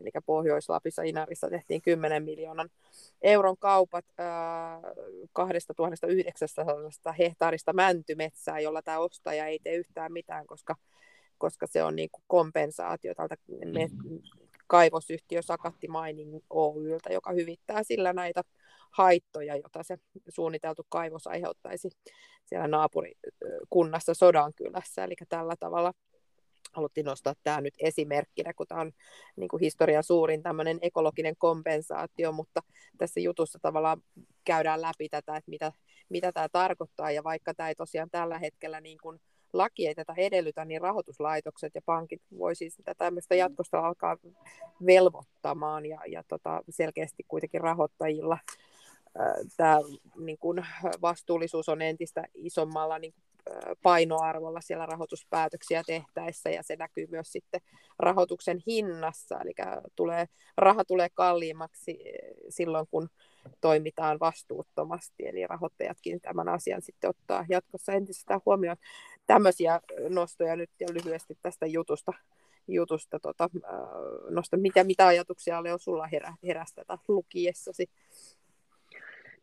eli 0.00 0.10
Pohjois-Lapissa 0.26 1.02
Inarissa 1.02 1.50
tehtiin 1.50 1.82
10 1.82 2.22
miljoonan 2.22 2.68
euron 3.22 3.56
kaupat 3.58 4.04
äh, 4.20 4.26
2900 5.32 7.12
hehtaarista 7.18 7.72
mäntymetsää, 7.72 8.60
jolla 8.60 8.82
tämä 8.82 8.98
ostaja 8.98 9.46
ei 9.46 9.58
tee 9.58 9.74
yhtään 9.74 10.12
mitään, 10.12 10.46
koska 10.46 10.74
koska 11.38 11.66
se 11.66 11.82
on 11.82 11.96
niin 11.96 12.08
kuin 12.12 12.24
kompensaatio 12.26 13.14
tältä 13.14 13.36
me, 13.64 13.88
kaivosyhtiö 14.66 15.42
Sakatti 15.42 15.88
Mining 15.88 16.38
Oyltä, 16.50 17.12
joka 17.12 17.32
hyvittää 17.32 17.82
sillä 17.82 18.12
näitä 18.12 18.42
haittoja, 18.90 19.56
joita 19.56 19.82
se 19.82 19.96
suunniteltu 20.28 20.86
kaivos 20.88 21.26
aiheuttaisi 21.26 21.90
siellä 22.44 22.68
naapurikunnassa 22.68 24.14
Sodankylässä. 24.14 25.04
Eli 25.04 25.14
tällä 25.28 25.54
tavalla 25.60 25.92
haluttiin 26.72 27.06
nostaa 27.06 27.34
tämä 27.42 27.60
nyt 27.60 27.74
esimerkkinä, 27.78 28.54
kun 28.54 28.66
tämä 28.66 28.80
on 28.80 28.92
niin 29.36 29.48
kuin 29.48 29.60
historian 29.60 30.04
suurin 30.04 30.42
tämmöinen 30.42 30.78
ekologinen 30.82 31.34
kompensaatio, 31.38 32.32
mutta 32.32 32.62
tässä 32.98 33.20
jutussa 33.20 33.58
tavallaan 33.62 34.02
käydään 34.44 34.82
läpi 34.82 35.08
tätä, 35.08 35.36
että 35.36 35.50
mitä, 35.50 35.72
mitä 36.08 36.32
tämä 36.32 36.48
tarkoittaa, 36.52 37.10
ja 37.10 37.24
vaikka 37.24 37.54
tämä 37.54 37.68
ei 37.68 37.74
tosiaan 37.74 38.10
tällä 38.10 38.38
hetkellä 38.38 38.80
niin 38.80 38.98
kuin 39.02 39.20
laki 39.52 39.86
ei 39.86 39.94
tätä 39.94 40.14
edellytä, 40.16 40.64
niin 40.64 40.80
rahoituslaitokset 40.80 41.74
ja 41.74 41.80
pankit 41.86 42.22
voisivat 42.38 42.72
sitä 42.72 42.94
tämmöistä 42.98 43.34
jatkosta 43.34 43.78
alkaa 43.78 44.16
velvoittamaan, 44.86 45.86
ja, 45.86 46.00
ja 46.06 46.22
tota, 46.28 46.62
selkeästi 46.68 47.24
kuitenkin 47.28 47.60
rahoittajilla 47.60 48.38
tämä 49.56 49.78
niin 50.16 50.38
kuin 50.38 50.66
vastuullisuus 51.02 51.68
on 51.68 51.82
entistä 51.82 52.24
isommalla 52.34 52.98
niin 52.98 53.14
painoarvolla 53.82 54.60
siellä 54.60 54.86
rahoituspäätöksiä 54.86 55.82
tehtäessä 55.86 56.50
ja 56.50 56.62
se 56.62 56.76
näkyy 56.76 57.06
myös 57.10 57.32
sitten 57.32 57.60
rahoituksen 57.98 58.62
hinnassa, 58.66 59.40
eli 59.40 59.52
tulee, 59.96 60.26
raha 60.56 60.84
tulee 60.84 61.08
kalliimmaksi 61.14 61.98
silloin, 62.48 62.86
kun 62.90 63.08
toimitaan 63.60 64.20
vastuuttomasti, 64.20 65.26
eli 65.26 65.46
rahoittajatkin 65.46 66.20
tämän 66.20 66.48
asian 66.48 66.82
sitten 66.82 67.10
ottaa 67.10 67.46
jatkossa 67.48 67.92
entisestään 67.92 68.40
huomioon. 68.46 68.76
Tämmöisiä 69.26 69.80
nostoja 70.08 70.56
nyt 70.56 70.70
ja 70.80 70.86
lyhyesti 70.90 71.38
tästä 71.42 71.66
jutusta, 71.66 72.12
jutusta 72.68 73.20
tota, 73.20 73.50
nosta, 74.30 74.56
mitä, 74.56 74.84
mitä 74.84 75.06
ajatuksia 75.06 75.58
oli 75.58 75.68
sulla 75.78 76.06
herä, 76.06 76.34
herästä 76.46 76.84
lukiessasi? 77.08 77.90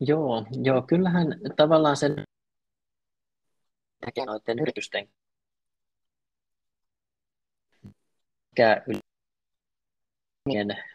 Joo, 0.07 0.45
joo, 0.63 0.81
kyllähän 0.81 1.27
tavallaan 1.55 1.97
sen 1.97 2.23
noiden 4.25 4.59
yritysten 4.59 5.09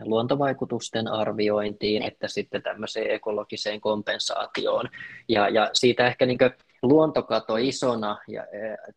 luontovaikutusten 0.00 1.08
arviointiin, 1.08 2.02
että 2.02 2.28
sitten 2.28 2.62
tämmöiseen 2.62 3.10
ekologiseen 3.10 3.80
kompensaatioon. 3.80 4.88
Ja, 5.28 5.48
ja 5.48 5.70
siitä 5.72 6.06
ehkä 6.06 6.26
niin 6.26 6.38
luontokato 6.82 7.56
isona 7.56 8.18
ja, 8.28 8.46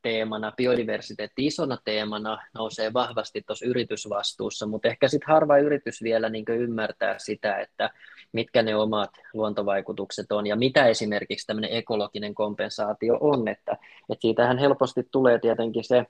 teemana, 0.02 0.52
biodiversiteetti 0.58 1.46
isona 1.46 1.78
teemana 1.86 2.41
nousee 2.54 2.94
vahvasti 2.94 3.41
tuossa 3.48 3.65
yritysvastuussa, 3.65 4.65
mutta 4.65 4.88
ehkä 4.88 5.08
sitten 5.08 5.34
harva 5.34 5.58
yritys 5.58 6.04
vielä 6.04 6.30
niin 6.30 6.46
ymmärtää 6.50 7.20
sitä, 7.20 7.58
että 7.58 7.89
mitkä 8.32 8.62
ne 8.62 8.76
omat 8.76 9.10
luontovaikutukset 9.34 10.32
on 10.32 10.48
ja 10.48 10.56
mitä 10.56 10.86
esimerkiksi 10.86 11.48
tämmöinen 11.48 11.72
ekologinen 11.72 12.36
kompensaatio 12.36 13.17
on, 13.20 13.48
että, 13.48 13.72
että 14.10 14.22
siitähän 14.22 14.58
helposti 14.58 15.08
tulee 15.12 15.39
tietenkin 15.39 15.84
se 15.84 16.06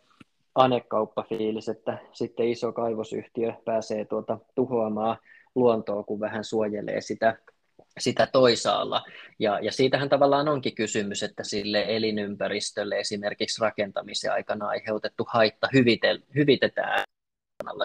anekauppafiilis, 0.55 1.69
että 1.69 1.97
sitten 2.12 2.47
iso 2.47 2.71
kaivosyhtiö 2.71 3.53
pääsee 3.65 4.05
tuota 4.05 4.38
tuhoamaan 4.55 5.17
luontoa, 5.55 6.03
kun 6.03 6.19
vähän 6.19 6.43
suojelee 6.43 7.01
sitä, 7.01 7.38
sitä 7.99 8.27
toisaalla. 8.27 9.04
Ja, 9.39 9.60
ja 9.60 9.71
siitähän 9.71 10.10
tavallaan 10.10 10.47
onkin 10.47 10.75
kysymys, 10.75 11.23
että 11.23 11.43
sille 11.43 11.86
elinympäristölle 11.88 12.99
esimerkiksi 12.99 13.62
rakentamisen 13.62 14.32
aikana 14.32 14.67
aiheutettu 14.67 15.27
haitta 15.27 15.67
hyvitel, 15.73 16.19
hyvitetään 16.36 17.04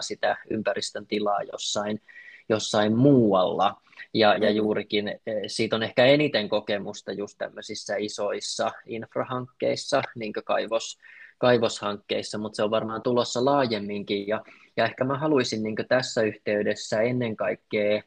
sitä 0.01 0.37
ympäristön 0.49 1.07
tilaa 1.07 1.43
jossain, 1.51 2.01
jossain 2.49 2.97
muualla. 2.97 3.81
Ja, 4.13 4.37
ja 4.37 4.49
mm. 4.49 4.55
juurikin 4.55 5.07
e, 5.07 5.17
siitä 5.47 5.75
on 5.75 5.83
ehkä 5.83 6.05
eniten 6.05 6.49
kokemusta 6.49 7.11
just 7.11 7.37
tämmöisissä 7.37 7.95
isoissa 7.95 8.71
infrahankkeissa, 8.85 10.01
niin 10.15 10.33
kuin 10.33 10.43
kaivos, 10.43 10.97
kaivoshankkeissa, 11.37 12.37
mutta 12.37 12.55
se 12.55 12.63
on 12.63 12.71
varmaan 12.71 13.01
tulossa 13.01 13.45
laajemminkin. 13.45 14.27
Ja, 14.27 14.43
ja 14.77 14.85
ehkä 14.85 15.03
mä 15.03 15.17
haluaisin 15.17 15.63
niin 15.63 15.75
tässä 15.87 16.21
yhteydessä 16.21 17.01
ennen 17.01 17.35
kaikkea 17.35 18.01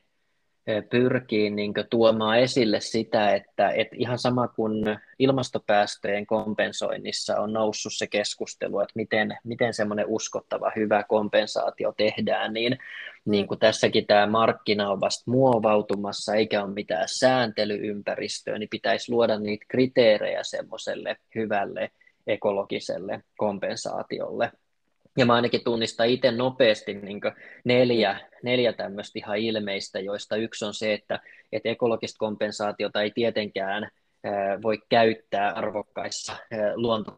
pyrkii 0.90 1.50
niin 1.50 1.74
tuomaan 1.90 2.38
esille 2.38 2.80
sitä, 2.80 3.34
että, 3.34 3.70
että 3.70 3.96
ihan 3.98 4.18
sama 4.18 4.48
kuin 4.48 4.72
ilmastopäästöjen 5.18 6.26
kompensoinnissa 6.26 7.36
on 7.36 7.52
noussut 7.52 7.92
se 7.94 8.06
keskustelu, 8.06 8.80
että 8.80 8.92
miten, 8.94 9.38
miten 9.44 9.74
semmoinen 9.74 10.06
uskottava 10.08 10.72
hyvä 10.76 11.04
kompensaatio 11.08 11.92
tehdään, 11.96 12.52
niin, 12.52 12.78
niin 13.24 13.48
kuin 13.48 13.60
tässäkin 13.60 14.06
tämä 14.06 14.26
markkina 14.26 14.90
on 14.90 15.00
vasta 15.00 15.30
muovautumassa 15.30 16.34
eikä 16.34 16.64
ole 16.64 16.72
mitään 16.72 17.08
sääntelyympäristöä, 17.08 18.58
niin 18.58 18.70
pitäisi 18.70 19.12
luoda 19.12 19.38
niitä 19.38 19.66
kriteerejä 19.68 20.42
semmoiselle 20.42 21.16
hyvälle 21.34 21.90
ekologiselle 22.26 23.22
kompensaatiolle. 23.36 24.52
Ja 25.18 25.26
mä 25.26 25.34
ainakin 25.34 25.64
tunnistan 25.64 26.08
itse 26.08 26.30
nopeasti 26.30 26.94
niin 26.94 27.20
neljä, 27.64 28.20
neljä 28.42 28.72
tämmöistä 28.72 29.18
ihan 29.18 29.38
ilmeistä, 29.38 30.00
joista 30.00 30.36
yksi 30.36 30.64
on 30.64 30.74
se, 30.74 30.92
että, 30.92 31.20
että 31.52 31.68
ekologista 31.68 32.18
kompensaatiota 32.18 33.02
ei 33.02 33.10
tietenkään 33.10 33.88
voi 34.62 34.78
käyttää 34.88 35.52
arvokkaissa 35.52 36.36
luonto 36.74 37.16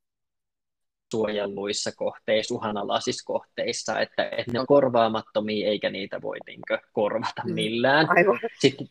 suojelluissa 1.13 1.91
kohteissa, 1.97 2.55
uhanalaisissa 2.55 3.25
kohteissa, 3.27 4.01
että, 4.01 4.29
että 4.29 4.53
ne 4.53 4.61
on 4.61 4.67
korvaamattomia 4.67 5.69
eikä 5.69 5.91
niitä 5.91 6.23
voi 6.23 6.37
niinkö 6.47 6.79
korvata 6.93 7.43
mm. 7.45 7.55
millään. 7.55 8.07
Aivan. 8.11 8.41
Sitten, 8.59 8.87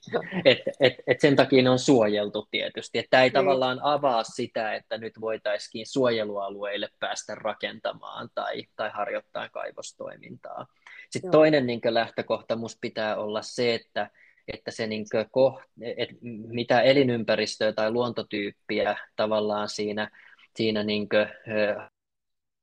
et, 0.45 0.57
et, 0.79 0.93
et 1.07 1.19
sen 1.19 1.35
takia 1.35 1.63
ne 1.63 1.69
on 1.69 1.79
suojeltu 1.79 2.47
tietysti. 2.51 2.99
Että 2.99 3.09
tämä 3.09 3.23
ei 3.23 3.29
niin. 3.29 3.33
tavallaan 3.33 3.79
avaa 3.83 4.23
sitä, 4.23 4.73
että 4.73 4.97
nyt 4.97 5.13
voitaisiin 5.21 5.87
suojelualueille 5.87 6.89
päästä 6.99 7.35
rakentamaan 7.35 8.29
tai, 8.35 8.63
tai 8.75 8.89
harjoittaa 8.93 9.49
kaivostoimintaa. 9.49 10.65
Sitten 11.09 11.27
Joo. 11.27 11.31
toinen 11.31 11.65
niin 11.65 11.81
lähtökohta 11.89 12.55
minusta 12.55 12.77
pitää 12.81 13.15
olla 13.15 13.41
se, 13.41 13.75
että 13.75 14.09
että 14.53 14.71
se 14.71 14.87
niin 14.87 15.05
koht, 15.31 15.63
et 15.97 16.09
mitä 16.47 16.81
elinympäristöä 16.81 17.73
tai 17.73 17.91
luontotyyppiä 17.91 18.97
tavallaan 19.15 19.69
siinä, 19.69 20.11
siinä 20.55 20.83
niin 20.83 21.09
kuin, 21.09 21.27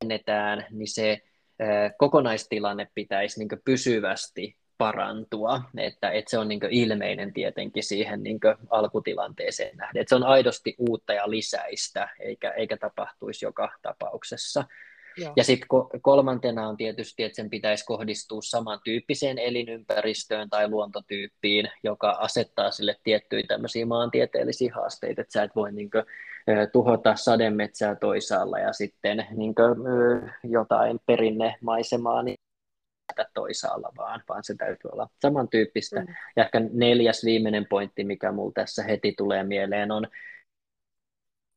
vähennetään, 0.01 0.67
niin 0.71 0.89
se 0.89 1.23
kokonaistilanne 1.99 2.89
pitäisi 2.95 3.39
niin 3.39 3.63
pysyvästi 3.65 4.57
parantua, 4.79 5.61
että, 5.79 6.11
että 6.11 6.31
se 6.31 6.39
on 6.39 6.49
niin 6.49 6.61
ilmeinen 6.71 7.33
tietenkin 7.33 7.83
siihen 7.83 8.23
niin 8.23 8.41
alkutilanteeseen 8.71 9.77
nähden, 9.77 10.01
että 10.01 10.09
se 10.09 10.15
on 10.15 10.25
aidosti 10.25 10.75
uutta 10.79 11.13
ja 11.13 11.31
lisäistä, 11.31 12.09
eikä, 12.21 12.51
eikä 12.51 12.77
tapahtuisi 12.77 13.45
joka 13.45 13.73
tapauksessa. 13.83 14.65
Joo. 15.17 15.33
Ja 15.37 15.45
sitten 15.45 15.69
kolmantena 16.03 16.69
on 16.69 16.77
tietysti, 16.77 17.25
että 17.25 17.37
sen 17.37 17.51
pitäisi 17.51 17.85
kohdistua 17.85 18.43
samantyyppiseen 18.43 19.39
elinympäristöön 19.39 20.51
tai 20.51 20.69
luontotyyppiin, 20.69 21.71
joka 21.83 22.11
asettaa 22.11 22.71
sille 22.71 22.97
tiettyjä 23.03 23.43
tämmöisiä 23.49 23.87
maantieteellisiä 23.87 24.73
haasteita, 24.75 25.21
että 25.21 25.33
sä 25.33 25.43
et 25.43 25.57
voi 25.57 25.73
niin 25.73 25.91
tuhota 26.73 27.17
sademetsää 27.17 27.95
toisaalla 27.95 28.59
ja 28.59 28.73
sitten 28.73 29.27
niin 29.37 29.55
kuin, 29.55 29.77
jotain 30.45 31.01
perinnemaisemaa 31.07 32.23
niin 32.23 32.39
toisaalla, 33.35 33.93
vaan, 33.97 34.23
vaan 34.29 34.45
se 34.45 34.55
täytyy 34.55 34.91
olla 34.93 35.09
samantyyppistä. 35.23 36.01
Mm. 36.01 36.07
Ja 36.37 36.45
ehkä 36.45 36.61
neljäs 36.73 37.25
viimeinen 37.25 37.67
pointti, 37.71 38.05
mikä 38.05 38.33
mulla 38.33 38.53
tässä 38.55 38.83
heti 38.83 39.15
tulee 39.17 39.43
mieleen, 39.43 39.91
on 39.91 40.07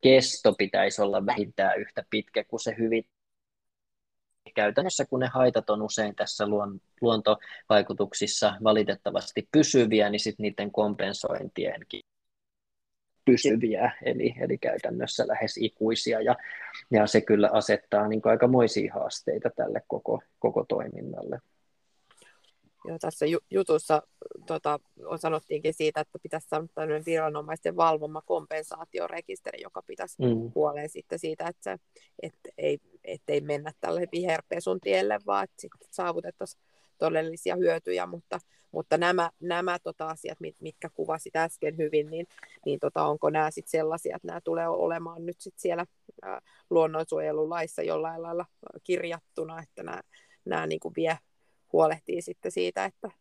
kesto 0.02 0.54
pitäisi 0.58 1.02
olla 1.02 1.26
vähintään 1.26 1.80
yhtä 1.80 2.04
pitkä 2.10 2.44
kuin 2.44 2.60
se 2.60 2.76
hyvin 2.80 3.04
käytännössä, 4.56 5.06
kun 5.06 5.20
ne 5.20 5.28
haitat 5.28 5.70
on 5.70 5.82
usein 5.82 6.16
tässä 6.16 6.46
luontovaikutuksissa 7.02 8.54
valitettavasti 8.64 9.48
pysyviä, 9.52 10.10
niin 10.10 10.20
sitten 10.20 10.44
niiden 10.44 10.72
kompensointienkin 10.72 12.02
pysyviä, 13.26 13.92
eli, 14.04 14.36
eli 14.40 14.58
käytännössä 14.58 15.28
lähes 15.28 15.58
ikuisia, 15.58 16.22
ja, 16.22 16.36
ja 16.92 17.08
se 17.08 17.22
kyllä 17.22 17.50
asettaa 17.54 18.08
niin 18.08 18.22
aikamoisia 18.24 18.94
haasteita 18.94 19.50
tälle 19.50 19.82
koko, 19.88 20.22
koko 20.40 20.66
toiminnalle. 20.70 21.40
Joo, 22.86 22.98
tässä 23.00 23.26
jutussa 23.52 24.02
tota, 24.48 24.80
on 25.06 25.20
sanottiinkin 25.20 25.74
siitä, 25.74 26.02
että 26.02 26.20
pitäisi 26.24 26.48
saada 26.48 26.68
tämmöinen 26.76 27.06
viranomaisten 27.06 27.76
valvoma 27.76 28.22
kompensaatiorekisteri, 28.22 29.62
joka 29.62 29.82
pitäisi 29.88 30.22
mm. 30.22 30.52
huoleen 30.56 30.90
sitten 30.90 31.20
siitä, 31.20 31.48
että, 31.48 31.64
se, 31.64 31.78
että 32.22 32.50
ei, 32.58 32.80
ettei 33.04 33.42
mennä 33.42 33.72
tälle 33.80 34.08
viherpesun 34.12 34.82
tielle, 34.82 35.20
vaan 35.26 35.44
että 35.44 35.78
saavutettaisiin 35.92 36.64
todellisia 37.02 37.56
hyötyjä, 37.56 38.06
mutta, 38.06 38.40
mutta 38.72 38.98
nämä, 38.98 39.30
nämä 39.40 39.80
tota 39.80 40.08
asiat, 40.08 40.38
mitkä 40.60 40.90
kuvasit 40.94 41.36
äsken 41.36 41.78
hyvin, 41.78 42.10
niin, 42.10 42.28
niin 42.66 42.80
tota, 42.80 43.04
onko 43.06 43.30
nämä 43.30 43.52
sitten 43.52 43.72
sellaisia, 43.72 44.16
että 44.16 44.28
nämä 44.28 44.42
tulee 44.42 44.68
olemaan 44.68 45.26
nyt 45.26 45.42
sit 45.42 45.54
siellä 45.58 45.86
ää, 46.22 46.42
luonnonsuojelulaissa 46.70 47.82
jollain 47.82 48.22
lailla 48.22 48.46
kirjattuna, 48.84 49.62
että 49.62 49.84
nämä, 49.84 50.02
nämä 50.46 50.68
niin 50.68 50.80
kuin 50.80 50.94
vie 50.96 51.18
huolehtii 51.74 52.22
sitten 52.22 52.52
siitä, 52.52 52.86
että 52.86 53.12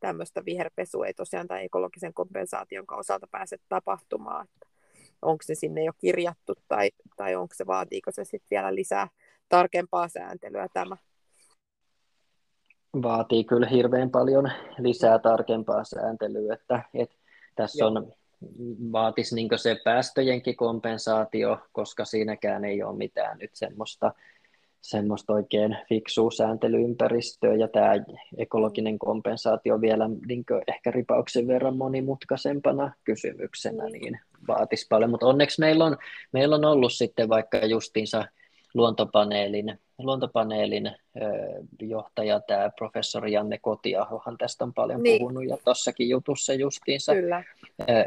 tämmöistä 0.00 0.44
viherpesua 0.44 1.06
ei 1.06 1.14
tosiaan 1.14 1.48
tai 1.48 1.64
ekologisen 1.64 2.14
kompensaation 2.14 2.84
osalta 2.90 3.26
pääse 3.30 3.56
tapahtumaan. 3.68 4.48
Että 4.54 4.66
onko 5.22 5.42
se 5.42 5.54
sinne 5.54 5.84
jo 5.84 5.92
kirjattu 5.98 6.54
tai, 6.68 6.90
tai 7.16 7.34
onko 7.34 7.54
se, 7.54 7.66
vaatiiko 7.66 8.10
se 8.10 8.24
sitten 8.24 8.48
vielä 8.50 8.74
lisää 8.74 9.08
tarkempaa 9.48 10.08
sääntelyä 10.08 10.68
tämä? 10.72 10.96
Vaatii 13.02 13.44
kyllä 13.44 13.66
hirveän 13.66 14.10
paljon 14.10 14.50
lisää 14.78 15.18
tarkempaa 15.18 15.84
sääntelyä, 15.84 16.54
että, 16.54 16.82
että 16.94 17.16
tässä 17.54 17.84
Joo. 17.84 17.88
on 17.88 18.12
vaatisi 18.92 19.34
niin 19.34 19.48
se 19.56 19.76
päästöjenkin 19.84 20.56
kompensaatio, 20.56 21.58
koska 21.72 22.04
siinäkään 22.04 22.64
ei 22.64 22.82
ole 22.82 22.96
mitään 22.96 23.38
nyt 23.38 23.50
semmoista 23.54 24.12
semmoista 24.80 25.32
oikein 25.32 25.76
fiksua 25.88 26.30
sääntelyympäristöä 26.30 27.54
ja 27.54 27.68
tämä 27.68 27.92
ekologinen 28.38 28.98
kompensaatio 28.98 29.80
vielä 29.80 30.08
niin 30.26 30.44
ehkä 30.68 30.90
ripauksen 30.90 31.46
verran 31.46 31.76
monimutkaisempana 31.76 32.92
kysymyksenä 33.04 33.84
mm. 33.84 33.92
niin 33.92 34.20
vaatisi 34.48 34.86
paljon, 34.88 35.10
mutta 35.10 35.26
onneksi 35.26 35.60
meillä 35.60 35.84
on, 35.84 35.96
meillä 36.32 36.56
on 36.56 36.64
ollut 36.64 36.92
sitten 36.92 37.28
vaikka 37.28 37.58
justiinsa 37.58 38.24
luontopaneelin, 38.76 39.78
luontopaneelin 39.98 40.90
johtaja, 41.82 42.40
tämä 42.40 42.70
professori 42.78 43.32
Janne 43.32 43.58
Kotiahohan 43.58 44.38
tästä 44.38 44.64
on 44.64 44.74
paljon 44.74 45.02
niin. 45.02 45.18
puhunut 45.18 45.44
ja 45.48 45.56
tuossakin 45.64 46.08
jutussa 46.08 46.54
justiinsa 46.54 47.14
kyllä. 47.14 47.44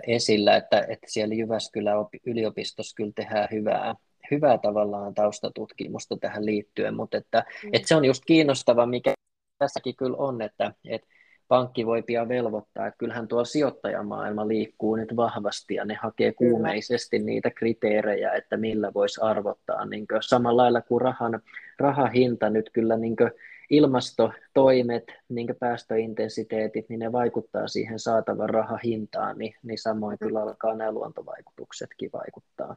esillä, 0.08 0.56
että, 0.56 0.80
että 0.80 1.08
siellä 1.08 1.36
Jyväskylän 1.36 1.96
yliopistossa 2.26 2.96
kyllä 2.96 3.12
tehdään 3.16 3.48
hyvää, 3.52 3.96
hyvää 4.32 4.58
tavallaan 4.58 5.14
taustatutkimusta 5.14 6.18
tähän 6.18 6.46
liittyen, 6.46 6.96
mutta 6.96 7.18
että, 7.18 7.46
mm. 7.64 7.70
että 7.74 7.88
se 7.88 7.96
on 7.96 8.06
just 8.06 8.26
kiinnostava, 8.26 8.86
mikä 8.86 9.14
tässäkin 9.58 9.96
kyllä 9.96 10.18
on, 10.18 10.42
että, 10.42 10.74
että 10.86 11.08
pankki 11.50 11.86
voi 11.86 12.02
pian 12.02 12.30
velvoittaa, 12.30 12.88
että 12.88 12.98
kyllähän 12.98 13.28
tuo 13.28 13.46
sijoittajamaailma 13.46 14.48
liikkuu 14.48 14.96
nyt 14.96 15.16
vahvasti 15.16 15.76
ja 15.76 15.86
ne 15.86 15.94
hakee 15.94 16.32
kuumeisesti 16.32 17.20
niitä 17.20 17.50
kriteerejä, 17.52 18.32
että 18.32 18.58
millä 18.58 18.92
voisi 18.94 19.22
arvottaa. 19.22 19.86
Niin 19.86 20.08
kuin, 20.08 20.24
samalla 20.24 20.62
lailla 20.62 20.82
kuin 20.82 21.02
rahan, 21.02 21.42
rahahinta 21.80 22.50
nyt 22.50 22.70
kyllä 22.74 22.98
niin 22.98 23.16
kuin 23.16 23.32
ilmastotoimet, 23.70 25.04
niin 25.30 25.48
kuin 25.48 25.58
päästöintensiteetit, 25.60 26.90
niin 26.90 27.00
ne 27.00 27.12
vaikuttaa 27.12 27.68
siihen 27.68 28.00
saatavan 28.00 28.50
rahahintaan, 28.50 29.38
niin, 29.38 29.56
niin 29.64 29.78
samoin 29.80 30.18
kyllä 30.20 30.42
alkaa 30.42 30.76
nämä 30.76 30.92
luontovaikutuksetkin 30.92 32.10
vaikuttaa. 32.14 32.76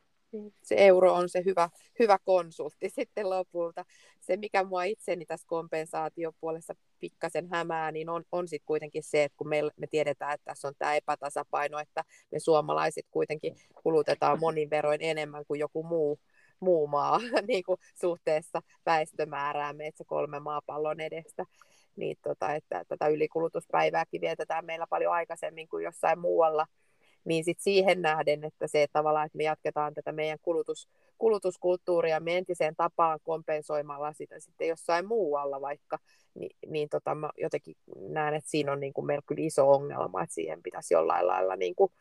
Se 0.62 0.74
euro 0.78 1.12
on 1.14 1.28
se 1.28 1.42
hyvä, 1.44 1.70
hyvä 1.98 2.18
konsultti 2.24 2.88
sitten 2.96 3.30
lopulta. 3.30 3.84
Se, 4.20 4.36
mikä 4.36 4.64
mua 4.64 4.84
itseni 4.84 5.26
tässä 5.26 5.46
kompensaatiopuolessa 5.46 6.74
pikkasen 6.98 7.48
hämää, 7.50 7.92
niin 7.92 8.08
on, 8.08 8.24
on 8.32 8.48
sitten 8.48 8.66
kuitenkin 8.66 9.02
se, 9.02 9.24
että 9.24 9.36
kun 9.36 9.48
me, 9.48 9.62
me 9.76 9.86
tiedetään, 9.86 10.34
että 10.34 10.44
tässä 10.44 10.68
on 10.68 10.74
tämä 10.78 10.94
epätasapaino, 10.94 11.78
että 11.78 12.04
me 12.30 12.38
suomalaiset 12.38 13.06
kuitenkin 13.10 13.56
kulutetaan 13.82 14.40
monin 14.40 14.70
veroin 14.70 15.00
enemmän 15.02 15.44
kuin 15.46 15.60
joku 15.60 15.82
muu, 15.82 16.20
muu 16.60 16.86
maa 16.86 17.18
niin 17.48 17.64
kuin 17.64 17.78
suhteessa 18.00 18.62
väestömääräämme, 18.86 19.86
että 19.86 19.98
se 19.98 20.04
kolme 20.04 20.40
maapallon 20.40 21.00
edestä 21.00 21.46
niin 21.96 22.16
tota, 22.22 22.54
että 22.54 22.84
tätä 22.88 23.08
ylikulutuspäivääkin 23.08 24.20
vietetään 24.20 24.64
meillä 24.64 24.86
paljon 24.86 25.12
aikaisemmin 25.12 25.68
kuin 25.68 25.84
jossain 25.84 26.18
muualla, 26.18 26.66
niin 27.24 27.44
sit 27.44 27.60
siihen 27.60 28.02
nähden, 28.02 28.44
että 28.44 28.66
se 28.66 28.82
että 28.82 28.98
tavallaan, 28.98 29.26
että 29.26 29.38
me 29.38 29.44
jatketaan 29.44 29.94
tätä 29.94 30.12
meidän 30.12 30.38
kulutus, 30.42 30.88
kulutuskulttuuria 31.18 32.20
me 32.20 32.36
entiseen 32.36 32.76
tapaan 32.76 33.18
kompensoimalla 33.22 34.12
sitä 34.12 34.40
sitten 34.40 34.68
jossain 34.68 35.06
muualla 35.06 35.60
vaikka, 35.60 35.98
niin, 36.34 36.56
niin 36.66 36.88
tota, 36.88 37.14
mä 37.14 37.30
jotenkin 37.38 37.76
näen, 38.08 38.34
että 38.34 38.50
siinä 38.50 38.72
on 38.72 38.80
niin 38.80 38.92
kuin 38.92 39.06
meillä 39.06 39.22
kyllä 39.26 39.46
iso 39.46 39.70
ongelma, 39.70 40.22
että 40.22 40.34
siihen 40.34 40.62
pitäisi 40.62 40.94
jollain 40.94 41.26
lailla 41.26 41.56
niin 41.56 41.74
kuin, 41.74 41.92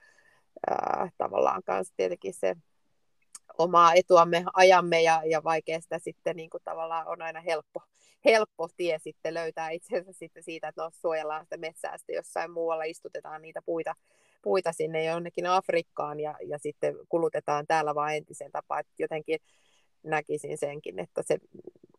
ää, 0.70 1.10
tavallaan 1.18 1.64
kanssa 1.64 1.94
tietenkin 1.98 2.34
se 2.34 2.56
omaa 3.58 3.94
etuamme 3.94 4.44
ajamme 4.54 5.02
ja, 5.02 5.22
ja 5.26 5.44
vaikea 5.44 5.82
sitä 5.82 6.00
sitten 6.00 6.36
niin 6.36 6.50
kuin 6.50 6.64
tavallaan 6.64 7.08
on 7.08 7.22
aina 7.22 7.42
helppo, 7.42 7.82
helppo 8.26 8.70
tie 8.78 9.00
sitten 9.00 9.34
löytää 9.34 9.70
itsensä 9.70 10.12
sitten 10.14 10.44
siitä, 10.44 10.68
että 10.68 10.82
no, 10.82 10.90
suojellaan 10.94 11.46
sitä 11.46 11.58
metsää 11.58 11.98
sitten 11.98 12.16
jossain 12.16 12.52
muualla, 12.52 12.84
istutetaan 12.84 13.42
niitä 13.42 13.62
puita, 13.66 13.96
puita 14.42 14.72
sinne 14.72 15.04
jonnekin 15.04 15.46
Afrikkaan 15.46 16.20
ja, 16.20 16.36
ja 16.46 16.58
sitten 16.58 16.96
kulutetaan 17.10 17.68
täällä 17.68 17.96
vaan 17.96 18.16
entisen 18.16 18.52
tapaan, 18.52 18.80
että 18.80 18.94
jotenkin 19.00 19.40
näkisin 20.04 20.58
senkin, 20.58 21.00
että 21.00 21.22
se 21.26 21.38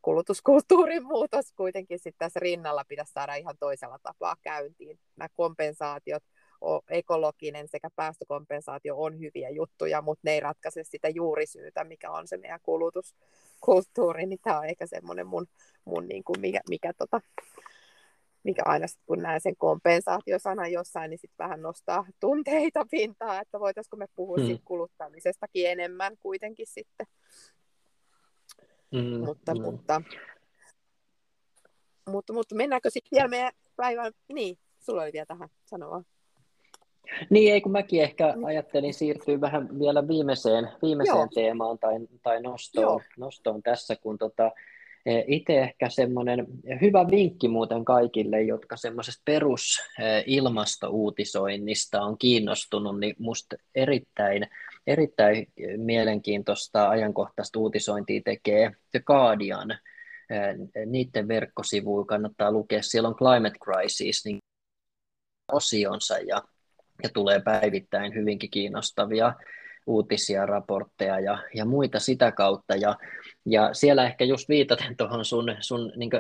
kulutuskulttuurin 0.03 1.07
muutos 1.07 1.53
kuitenkin 1.53 1.99
sitten 1.99 2.19
tässä 2.19 2.41
rinnalla 2.41 2.85
pitäisi 2.89 3.13
saada 3.13 3.35
ihan 3.35 3.57
toisella 3.61 3.99
tapaa 4.03 4.37
käyntiin. 4.43 4.99
Nämä 5.17 5.29
kompensaatiot, 5.37 6.23
ekologinen 6.91 7.69
sekä 7.69 7.89
päästökompensaatio 7.97 8.97
on 8.97 9.21
hyviä 9.21 9.51
juttuja, 9.51 10.03
mutta 10.03 10.21
ne 10.25 10.33
ei 10.33 10.41
ratkaise 10.41 10.85
sitä 10.85 11.09
juurisyytä, 11.09 11.85
mikä 11.85 12.11
on 12.11 12.29
se 12.29 12.37
meidän 12.37 12.61
kulutuskulttuuri, 12.63 14.27
niin 14.27 14.39
tämä 14.43 14.59
on 14.59 14.65
ehkä 14.65 14.87
semmoinen 14.87 15.27
mun, 15.27 15.47
mun 15.85 16.09
niin 16.09 16.25
kuin 16.25 16.41
mikä, 16.41 16.61
mikä, 16.69 16.93
tota, 16.93 17.21
mikä 18.45 18.63
aina 18.65 18.87
sit, 18.87 19.01
kun 19.07 19.19
näen 19.19 19.41
sen 19.41 19.57
kompensaatiosanan 19.57 20.73
jossain, 20.73 21.11
niin 21.11 21.19
sitten 21.19 21.45
vähän 21.45 21.63
nostaa 21.63 22.07
tunteita 22.21 22.87
pintaa, 22.91 23.41
että 23.41 23.61
voitaisiko 23.61 23.97
me 23.97 24.07
puhua 24.17 24.39
siitä 24.39 24.63
kuluttamisestakin 24.65 25.71
enemmän 25.71 26.17
kuitenkin 26.21 26.67
sitten. 26.67 27.07
Hmm. 28.97 29.25
Mutta, 29.25 29.53
hmm. 29.53 29.63
mutta, 29.63 30.03
mutta, 32.09 32.33
mutta 32.33 32.55
mennäänkö 32.55 32.91
sitten 32.91 33.17
vielä 33.17 33.29
meidän 33.29 33.53
päivän, 33.77 34.13
niin, 34.33 34.59
sulla 34.81 35.03
oli 35.03 35.13
vielä 35.13 35.27
tähän 35.27 35.49
sanoa. 35.65 36.03
Niin, 37.31 37.53
ei 37.53 37.61
kun 37.61 37.73
mäkin 37.73 38.03
ehkä 38.03 38.35
ajattelin 38.47 38.95
siirtyä 38.95 39.41
vähän 39.41 39.79
vielä 39.79 40.09
viimeiseen, 40.09 40.69
viimeiseen 40.83 41.17
Joo. 41.17 41.29
teemaan 41.35 41.79
tai, 41.79 41.95
tai 42.23 42.43
nostoon, 42.43 43.01
nostoon 43.17 43.63
tässä, 43.63 43.97
kun 43.97 44.19
tota, 44.19 44.51
itse 45.27 45.61
ehkä 45.61 45.89
semmoinen 45.89 46.47
hyvä 46.81 47.07
vinkki 47.11 47.49
muuten 47.49 47.85
kaikille, 47.85 48.43
jotka 48.43 48.77
semmoisesta 48.77 49.23
perus 49.25 49.81
e, 49.99 50.03
ilmastouutisoinnista 50.27 52.03
on 52.03 52.19
kiinnostunut, 52.19 53.01
niin 53.01 53.17
musta 53.19 53.57
erittäin, 53.75 54.47
erittäin 54.87 55.47
mielenkiintoista 55.77 56.89
ajankohtaista 56.89 57.59
uutisointia 57.59 58.21
tekee 58.25 58.71
The 58.91 59.01
Guardian. 59.01 59.79
Niiden 60.87 61.29
verkkosivuja 61.29 62.05
kannattaa 62.05 62.53
lukea, 62.53 62.83
siellä 62.83 63.09
on 63.09 63.17
Climate 63.17 63.59
Crisis, 63.65 64.25
niin 64.25 64.39
osionsa 65.53 66.19
ja 66.19 66.43
ja 67.03 67.09
tulee 67.09 67.41
päivittäin 67.41 68.15
hyvinkin 68.15 68.51
kiinnostavia 68.51 69.35
uutisia, 69.87 70.47
raportteja 70.47 71.21
ja, 71.21 71.39
ja 71.55 71.65
muita 71.65 71.99
sitä 71.99 72.33
kautta. 72.33 72.77
Ja, 72.77 72.97
ja 73.47 73.75
siellä 73.75 74.07
ehkä 74.07 74.25
just 74.25 74.49
viitaten 74.49 74.97
tuohon 74.97 75.25
sun, 75.25 75.57
sun 75.61 75.93
niin 75.97 76.11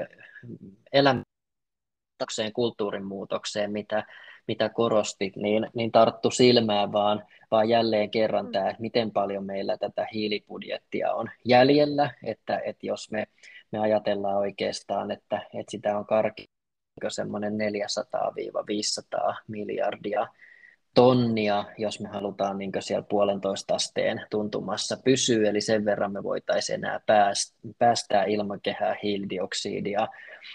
elämäkseen, 0.92 2.52
kulttuurin 2.52 3.04
muutokseen, 3.04 3.72
mitä, 3.72 4.04
mitä 4.48 4.68
korostit, 4.68 5.36
niin, 5.36 5.66
niin 5.74 5.92
tarttu 5.92 6.30
silmään 6.30 6.92
vaan, 6.92 7.24
vaan 7.50 7.68
jälleen 7.68 8.10
kerran 8.10 8.46
mm. 8.46 8.52
tämä, 8.52 8.70
että 8.70 8.82
miten 8.82 9.10
paljon 9.10 9.44
meillä 9.44 9.76
tätä 9.78 10.06
hiilibudjettia 10.14 11.12
on 11.12 11.30
jäljellä, 11.44 12.10
että, 12.24 12.60
että 12.64 12.86
jos 12.86 13.10
me, 13.10 13.26
me 13.72 13.78
ajatellaan 13.78 14.36
oikeastaan, 14.38 15.10
että, 15.10 15.36
että 15.36 15.70
sitä 15.70 15.98
on 15.98 16.06
karki 16.06 16.44
semmoinen 17.08 17.52
400-500 17.52 19.34
miljardia 19.48 20.26
tonnia, 20.94 21.64
jos 21.78 22.00
me 22.00 22.08
halutaan 22.08 22.58
niin 22.58 22.72
siellä 22.80 23.06
puolentoista 23.08 23.74
asteen 23.74 24.26
tuntumassa 24.30 24.96
pysyä, 25.04 25.50
eli 25.50 25.60
sen 25.60 25.84
verran 25.84 26.12
me 26.12 26.22
voitaisiin 26.22 26.74
enää 26.74 27.00
päästää 27.78 28.24
ilmakehää 28.24 28.96
hiilidioksidia, 29.02 30.08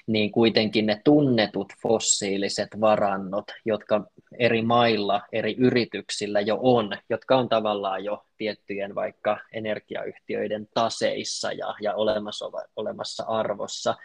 niin 0.07 0.31
kuitenkin 0.31 0.85
ne 0.85 1.01
tunnetut 1.03 1.73
fossiiliset 1.81 2.69
varannot, 2.81 3.45
jotka 3.65 4.03
eri 4.39 4.61
mailla, 4.61 5.21
eri 5.31 5.55
yrityksillä 5.57 6.41
jo 6.41 6.59
on, 6.61 6.97
jotka 7.09 7.37
on 7.37 7.49
tavallaan 7.49 8.03
jo 8.03 8.25
tiettyjen 8.37 8.95
vaikka 8.95 9.37
energiayhtiöiden 9.53 10.67
taseissa 10.73 11.51
ja, 11.51 11.75
ja 11.81 11.95
olemassa, 11.95 12.45
olemassa 12.75 13.23
arvossa, 13.27 13.95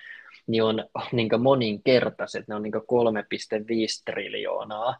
niin 0.46 0.62
on 0.62 0.84
niin 1.12 1.42
moninkertaiset, 1.42 2.48
ne 2.48 2.54
on 2.54 2.62
niin 2.62 2.74
3,5 2.74 2.80
triljoonaa 4.04 4.96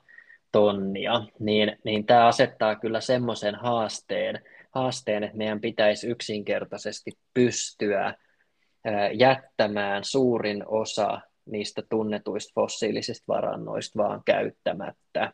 tonnia, 0.53 1.23
niin, 1.39 1.79
niin 1.85 2.07
tämä 2.07 2.27
asettaa 2.27 2.77
kyllä 2.77 3.01
semmoisen 3.01 3.55
haasteen, 3.55 4.43
haasteen, 4.71 5.25
että 5.25 5.37
meidän 5.37 5.61
pitäisi 5.61 6.07
yksinkertaisesti 6.07 7.11
pystyä 7.35 8.15
jättämään 9.13 10.05
suurin 10.05 10.65
osa 10.67 11.21
niistä 11.47 11.83
tunnetuista 11.89 12.53
fossiilisista 12.55 13.25
varannoista 13.29 14.03
vaan 14.03 14.23
käyttämättä. 14.25 15.33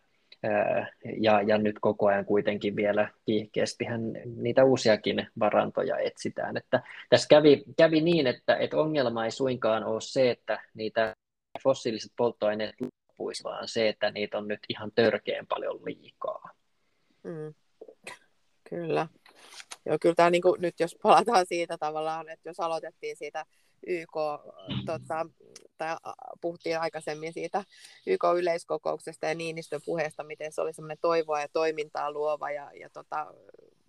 Ja, 1.21 1.43
ja 1.43 1.59
nyt 1.59 1.77
koko 1.81 2.07
ajan 2.07 2.25
kuitenkin 2.25 2.77
vielä 2.77 3.09
kiihkeästihän 3.27 4.01
niitä 4.37 4.65
uusiakin 4.65 5.27
varantoja 5.39 5.99
etsitään. 5.99 6.57
Että 6.57 6.83
tässä 7.11 7.27
kävi, 7.29 7.65
kävi 7.77 8.01
niin, 8.01 8.27
että, 8.27 8.57
että 8.57 8.77
ongelma 8.77 9.25
ei 9.25 9.31
suinkaan 9.31 9.85
ole 9.85 10.01
se, 10.01 10.31
että 10.31 10.61
niitä 10.75 11.17
fossiiliset 11.63 12.13
polttoaineet 12.17 12.75
loppuisi, 13.19 13.45
vaan 13.45 13.69
se, 13.69 13.89
että 13.89 14.11
niitä 14.11 14.39
on 14.39 14.49
nyt 14.49 14.61
ihan 14.69 14.93
törkeän 14.95 15.47
paljon 15.47 15.85
liikaa. 15.85 16.51
Mm. 17.23 17.55
Kyllä. 18.71 19.09
Joo, 19.87 19.99
kyllä 20.01 20.15
tämä 20.15 20.31
niin 20.31 20.43
kuin, 20.43 20.61
nyt 20.61 20.81
jos 20.81 20.97
palataan 21.03 21.47
siitä 21.47 21.79
tavallaan, 21.79 22.29
että 22.29 22.49
jos 22.49 22.61
aloitettiin 22.61 23.17
siitä 23.17 23.45
YK, 23.87 24.17
tota, 24.87 25.27
tai 25.79 25.97
puhuttiin 26.41 26.81
aikaisemmin 26.81 27.33
siitä 27.33 27.65
YK-yleiskokouksesta 28.07 29.27
ja 29.27 29.35
Niinistön 29.35 29.81
puheesta, 29.87 30.23
miten 30.25 30.53
se 30.53 30.61
oli 30.61 30.73
semmoinen 30.73 30.99
toivoa 31.01 31.41
ja 31.41 31.49
toimintaa 31.53 32.13
luova 32.13 32.51
ja, 32.51 32.71
ja 32.81 32.91
tota, 32.91 33.27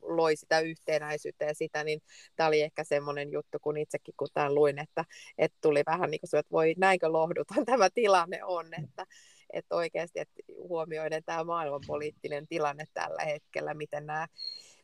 loi 0.01 0.35
sitä 0.35 0.59
yhtenäisyyttä 0.59 1.45
ja 1.45 1.53
sitä, 1.53 1.83
niin 1.83 2.01
tämä 2.35 2.47
oli 2.47 2.62
ehkä 2.62 2.83
semmoinen 2.83 3.31
juttu, 3.31 3.57
kun 3.62 3.77
itsekin 3.77 4.13
kun 4.17 4.27
tämän 4.33 4.55
luin, 4.55 4.79
että, 4.79 5.05
että 5.38 5.57
tuli 5.62 5.83
vähän 5.85 6.12
niin 6.12 6.19
kuin 6.19 6.39
että 6.39 6.51
voi 6.51 6.73
näinkö 6.77 7.07
lohdutan 7.07 7.65
tämä 7.65 7.89
tilanne 7.89 8.43
on, 8.43 8.65
että, 8.83 9.05
että 9.53 9.75
oikeasti 9.75 10.19
että 10.19 10.41
huomioiden 10.57 11.23
tämä 11.25 11.43
maailmanpoliittinen 11.43 12.47
tilanne 12.47 12.85
tällä 12.93 13.25
hetkellä, 13.25 13.73
miten 13.73 14.05
nämä 14.05 14.27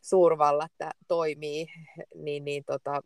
suurvallat 0.02 0.72
toimii, 1.08 1.66
niin, 2.14 2.44
niin 2.44 2.64
tota, 2.64 3.02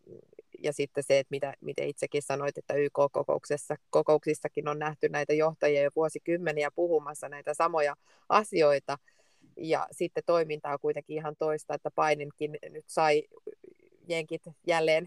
ja 0.63 0.73
sitten 0.73 1.05
se, 1.05 1.19
että 1.19 1.31
mitä, 1.31 1.55
miten 1.61 1.89
itsekin 1.89 2.23
sanoit, 2.23 2.59
että 2.59 2.75
YK-kokouksessa, 2.75 3.77
kokouksissakin 3.91 4.69
on 4.69 4.79
nähty 4.79 5.09
näitä 5.09 5.33
johtajia 5.33 5.83
jo 5.83 5.91
vuosikymmeniä 5.97 6.71
puhumassa 6.71 7.29
näitä 7.29 7.55
samoja 7.55 7.95
asioita, 8.29 8.99
ja 9.61 9.87
sitten 9.91 10.23
toiminta 10.27 10.69
on 10.69 10.79
kuitenkin 10.81 11.17
ihan 11.17 11.37
toista, 11.39 11.75
että 11.75 11.91
paininkin 11.91 12.59
nyt 12.71 12.85
sai 12.87 13.23
jenkit 14.09 14.43
jälleen 14.67 15.07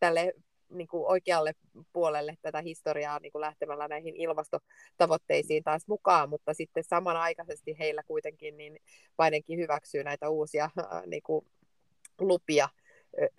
tälle 0.00 0.32
niin 0.70 0.88
kuin 0.88 1.06
oikealle 1.06 1.54
puolelle 1.92 2.36
tätä 2.42 2.60
historiaa 2.60 3.18
niin 3.18 3.32
kuin 3.32 3.40
lähtemällä 3.40 3.88
näihin 3.88 4.16
ilmastotavoitteisiin 4.16 5.64
taas 5.64 5.88
mukaan, 5.88 6.28
mutta 6.28 6.54
sitten 6.54 6.84
samanaikaisesti 6.84 7.76
heillä 7.78 8.02
kuitenkin 8.02 8.56
niin 8.56 8.78
painenkin 9.16 9.58
hyväksyy 9.58 10.04
näitä 10.04 10.28
uusia 10.28 10.70
niin 11.06 11.22
kuin 11.22 11.46
lupia 12.20 12.68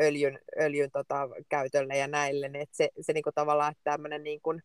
öljyn, 0.01 0.39
öljyn 0.62 0.91
tota, 0.91 1.30
käytölle 1.49 1.97
ja 1.97 2.08
näille, 2.08 2.49
niin 2.49 2.62
että 2.62 2.78
se, 2.78 2.89
se 3.01 3.13
niin 3.13 3.23
kuin 3.23 3.34
tavallaan 3.34 3.75
tämmöinen 3.84 4.23
niin 4.23 4.41
kuin, 4.41 4.63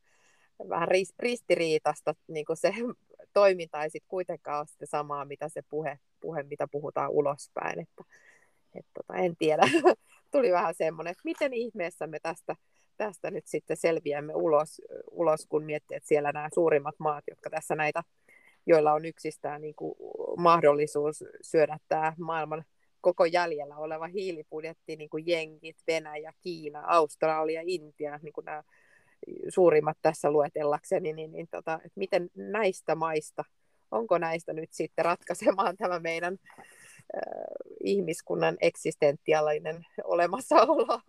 vähän 0.69 0.89
ristiriitasta 1.19 2.15
niin 2.29 2.45
kuin 2.45 2.57
se 2.57 2.75
toiminta 3.33 3.83
ei 3.83 3.91
sitten 3.91 4.09
kuitenkaan 4.09 4.59
ole 4.59 4.67
sitä 4.67 4.87
samaa, 4.87 5.25
mitä 5.25 5.49
se 5.49 5.63
puhe, 5.71 5.99
puhe 6.21 6.43
mitä 6.43 6.69
puhutaan 6.71 7.11
ulospäin. 7.11 7.81
Että, 7.81 8.05
et 8.75 8.87
tota, 8.95 9.15
en 9.15 9.37
tiedä. 9.37 9.63
Tuli 10.33 10.53
vähän 10.53 10.75
semmoinen, 10.75 11.11
että 11.11 11.23
miten 11.25 11.53
ihmeessä 11.53 12.07
me 12.07 12.19
tästä, 12.23 12.57
tästä 12.97 13.31
nyt 13.31 13.47
sitten 13.47 13.77
selviämme 13.77 14.35
ulos, 14.35 14.83
ulos, 15.11 15.47
kun 15.49 15.65
miettii, 15.65 15.97
että 15.97 16.09
siellä 16.09 16.33
nämä 16.33 16.49
suurimmat 16.55 16.95
maat, 16.99 17.25
jotka 17.31 17.51
tässä 17.51 17.75
näitä, 17.75 18.03
joilla 18.67 18.93
on 18.93 19.05
yksistään 19.05 19.61
niin 19.61 19.75
kuin 19.75 19.95
mahdollisuus 20.37 21.25
syödä 21.43 21.79
tämä 21.89 22.13
maailman 22.19 22.65
koko 23.01 23.25
jäljellä 23.25 23.77
oleva 23.77 24.07
hiilibudjetti, 24.07 24.97
niin 24.97 25.11
kuin 25.11 25.25
Jenkit, 25.27 25.77
Venäjä, 25.87 26.33
Kiina, 26.41 26.83
Australia, 26.87 27.61
Intia, 27.65 28.19
niin 28.23 28.33
kuin 28.33 28.45
nämä 28.45 28.63
suurimmat 29.49 29.97
tässä 30.03 30.31
luetellakseni, 30.31 31.13
niin, 31.13 31.33
niin 31.33 31.49
tota, 31.51 31.75
että 31.75 31.93
miten 31.97 32.31
näistä 32.35 32.95
maista, 32.95 33.45
onko 33.91 34.19
näistä 34.19 34.53
nyt 34.53 34.73
sitten 34.73 35.05
ratkaisemaan 35.05 35.77
tämä 35.77 35.99
meidän 35.99 36.37
äh, 37.17 37.23
ihmiskunnan 37.85 38.57
eksistentiaalinen 38.61 39.87
olemassaolo, 40.05 41.01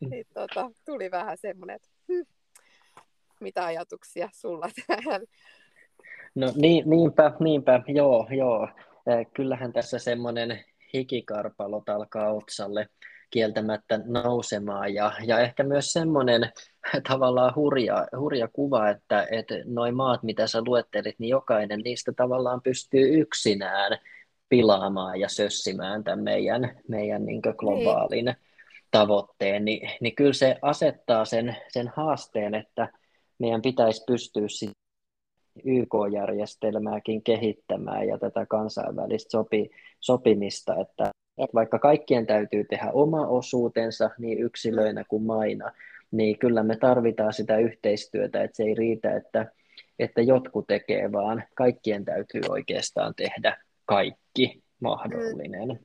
mm. 0.00 0.10
niin 0.10 0.26
tota, 0.34 0.70
tuli 0.84 1.10
vähän 1.10 1.38
semmoinen, 1.38 1.76
että 1.76 1.88
hm, 2.12 2.22
mitä 3.40 3.64
ajatuksia 3.64 4.28
sulla 4.32 4.68
tähän? 4.86 5.22
No 6.34 6.52
niin, 6.56 6.90
niinpä, 6.90 7.32
niinpä, 7.40 7.82
joo, 7.88 8.28
joo. 8.30 8.68
Kyllähän 9.34 9.72
tässä 9.72 9.98
semmoinen 9.98 10.64
hikikarpalot 10.94 11.88
alkaa 11.88 12.32
otsalle 12.32 12.88
kieltämättä 13.30 14.00
nousemaan 14.04 14.94
ja, 14.94 15.12
ja 15.26 15.38
ehkä 15.38 15.62
myös 15.62 15.92
semmoinen 15.92 16.52
tavallaan 17.08 17.54
hurja, 17.54 18.06
hurja 18.18 18.48
kuva, 18.48 18.90
että, 18.90 19.26
että 19.30 19.54
noin 19.64 19.96
maat, 19.96 20.22
mitä 20.22 20.46
sä 20.46 20.62
luettelit, 20.66 21.18
niin 21.18 21.30
jokainen 21.30 21.80
niistä 21.80 22.12
tavallaan 22.16 22.62
pystyy 22.62 23.20
yksinään 23.20 23.98
pilaamaan 24.48 25.20
ja 25.20 25.28
sössimään 25.28 26.04
tämän 26.04 26.24
meidän, 26.24 26.80
meidän 26.88 27.26
niin 27.26 27.42
globaalin 27.58 28.24
niin. 28.24 28.36
tavoitteen, 28.90 29.64
niin, 29.64 29.90
niin 30.00 30.14
kyllä 30.14 30.32
se 30.32 30.58
asettaa 30.62 31.24
sen, 31.24 31.56
sen 31.68 31.92
haasteen, 31.96 32.54
että 32.54 32.88
meidän 33.38 33.62
pitäisi 33.62 34.04
pystyä 34.06 34.46
YK-järjestelmääkin 35.64 37.22
kehittämään 37.22 38.08
ja 38.08 38.18
tätä 38.18 38.46
kansainvälistä 38.46 39.30
sopi, 39.30 39.70
sopimista, 40.00 40.76
että 40.80 41.10
vaikka 41.54 41.78
kaikkien 41.78 42.26
täytyy 42.26 42.64
tehdä 42.64 42.90
oma 42.92 43.26
osuutensa 43.26 44.10
niin 44.18 44.38
yksilöinä 44.38 45.04
kuin 45.08 45.22
maina, 45.22 45.72
niin 46.10 46.38
kyllä 46.38 46.62
me 46.62 46.76
tarvitaan 46.76 47.32
sitä 47.32 47.58
yhteistyötä, 47.58 48.42
että 48.42 48.56
se 48.56 48.62
ei 48.62 48.74
riitä, 48.74 49.16
että, 49.16 49.52
että 49.98 50.22
jotkut 50.22 50.66
tekee, 50.66 51.12
vaan 51.12 51.44
kaikkien 51.54 52.04
täytyy 52.04 52.40
oikeastaan 52.48 53.14
tehdä 53.14 53.56
kaikki 53.84 54.62
mahdollinen. 54.80 55.80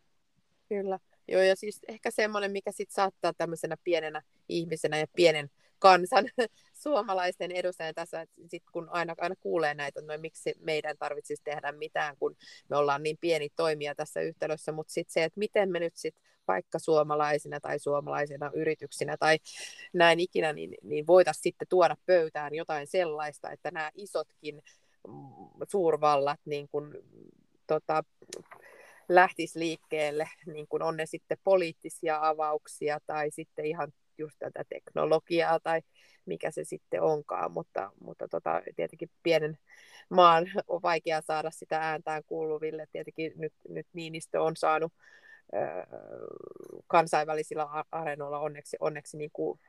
Kyllä. 0.70 1.00
Joo, 1.28 1.42
ja 1.42 1.56
siis 1.56 1.82
ehkä 1.88 2.12
semmoinen, 2.12 2.52
mikä 2.52 2.72
sitten 2.72 2.94
saattaa 2.94 3.34
tämmöisenä 3.34 3.76
pienenä 3.84 4.22
ihmisenä 4.50 4.98
ja 4.98 5.06
pienen 5.16 5.50
kansan 5.80 6.26
suomalaisten 6.84 7.52
edustajien 7.52 7.96
tässä, 7.96 8.22
että 8.22 8.36
sit 8.48 8.64
kun 8.72 8.90
aina, 8.90 9.16
aina 9.18 9.36
kuulee 9.40 9.74
näitä, 9.74 10.02
no 10.02 10.14
miksi 10.18 10.54
meidän 10.60 10.98
tarvitsisi 10.98 11.44
tehdä 11.44 11.72
mitään, 11.72 12.18
kun 12.18 12.36
me 12.70 12.78
ollaan 12.78 13.04
niin 13.04 13.18
pieni 13.22 13.50
toimija 13.56 13.96
tässä 13.96 14.22
yhtälössä, 14.22 14.72
mutta 14.72 14.94
sitten 14.94 15.14
se, 15.14 15.24
että 15.24 15.40
miten 15.40 15.72
me 15.72 15.80
nyt 15.80 15.96
sitten 15.96 16.24
vaikka 16.48 16.80
suomalaisina 16.80 17.60
tai 17.60 17.80
suomalaisina 17.80 18.52
yrityksinä 18.54 19.18
tai 19.18 19.38
näin 19.94 20.20
ikinä, 20.20 20.54
niin, 20.54 20.76
niin 20.84 21.08
voitaisiin 21.08 21.44
sitten 21.44 21.68
tuoda 21.68 21.96
pöytään 22.06 22.56
jotain 22.56 22.88
sellaista, 22.88 23.52
että 23.52 23.72
nämä 23.72 23.92
isotkin 23.96 24.62
mm, 25.08 25.14
suurvallat 25.70 26.40
niin 26.46 26.68
kun, 26.72 26.96
tota, 27.68 28.04
lähtisi 29.10 29.60
liikkeelle, 29.60 30.30
niin 30.46 30.68
kun 30.68 30.82
on 30.82 30.98
ne 30.98 31.06
sitten 31.06 31.38
poliittisia 31.44 32.28
avauksia 32.28 33.00
tai 33.06 33.32
sitten 33.32 33.66
ihan 33.66 33.94
just 34.20 34.40
tätä 34.40 34.64
teknologiaa 34.70 35.60
tai 35.60 35.82
mikä 36.26 36.52
se 36.52 36.64
sitten 36.64 37.02
onkaan, 37.02 37.52
mutta, 37.52 37.92
mutta 38.04 38.28
tota, 38.28 38.62
tietenkin 38.76 39.10
pienen 39.24 39.58
maan 40.10 40.52
on 40.68 40.82
vaikea 40.82 41.22
saada 41.22 41.52
sitä 41.52 41.78
ääntään 41.78 42.24
kuuluville. 42.24 42.88
Tietenkin 42.92 43.34
nyt, 43.36 43.54
nyt 43.70 43.88
Niinistö 43.94 44.42
on 44.42 44.56
saanut 44.56 44.94
kansainvälisillä 46.88 47.68
areenoilla 47.92 48.40
onneksi, 48.40 48.78
onneksi 48.80 49.18
niin 49.18 49.30
kuin 49.34 49.60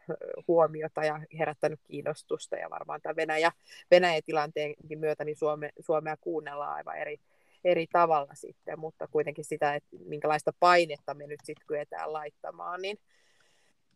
huomiota 0.49 1.05
ja 1.05 1.21
herättänyt 1.39 1.81
kiinnostusta 1.85 2.57
ja 2.57 2.71
varmaan 2.71 3.01
tämän 3.03 3.17
Venäjä, 3.17 3.53
Venäjän 3.91 4.23
tilanteenkin 4.27 4.99
myötä 4.99 5.25
niin 5.25 5.37
Suome, 5.37 5.71
Suomea 5.81 6.17
kuunnellaan 6.21 6.75
aivan 6.75 6.99
eri, 6.99 7.17
eri 7.65 7.87
tavalla 7.93 8.35
sitten, 8.35 8.79
mutta 8.79 9.07
kuitenkin 9.07 9.45
sitä, 9.45 9.75
että 9.75 9.97
minkälaista 10.05 10.53
painetta 10.61 11.15
me 11.15 11.27
nyt 11.27 11.41
sitten 11.45 11.67
kyetään 11.67 12.13
laittamaan, 12.13 12.83
niin, 12.83 12.99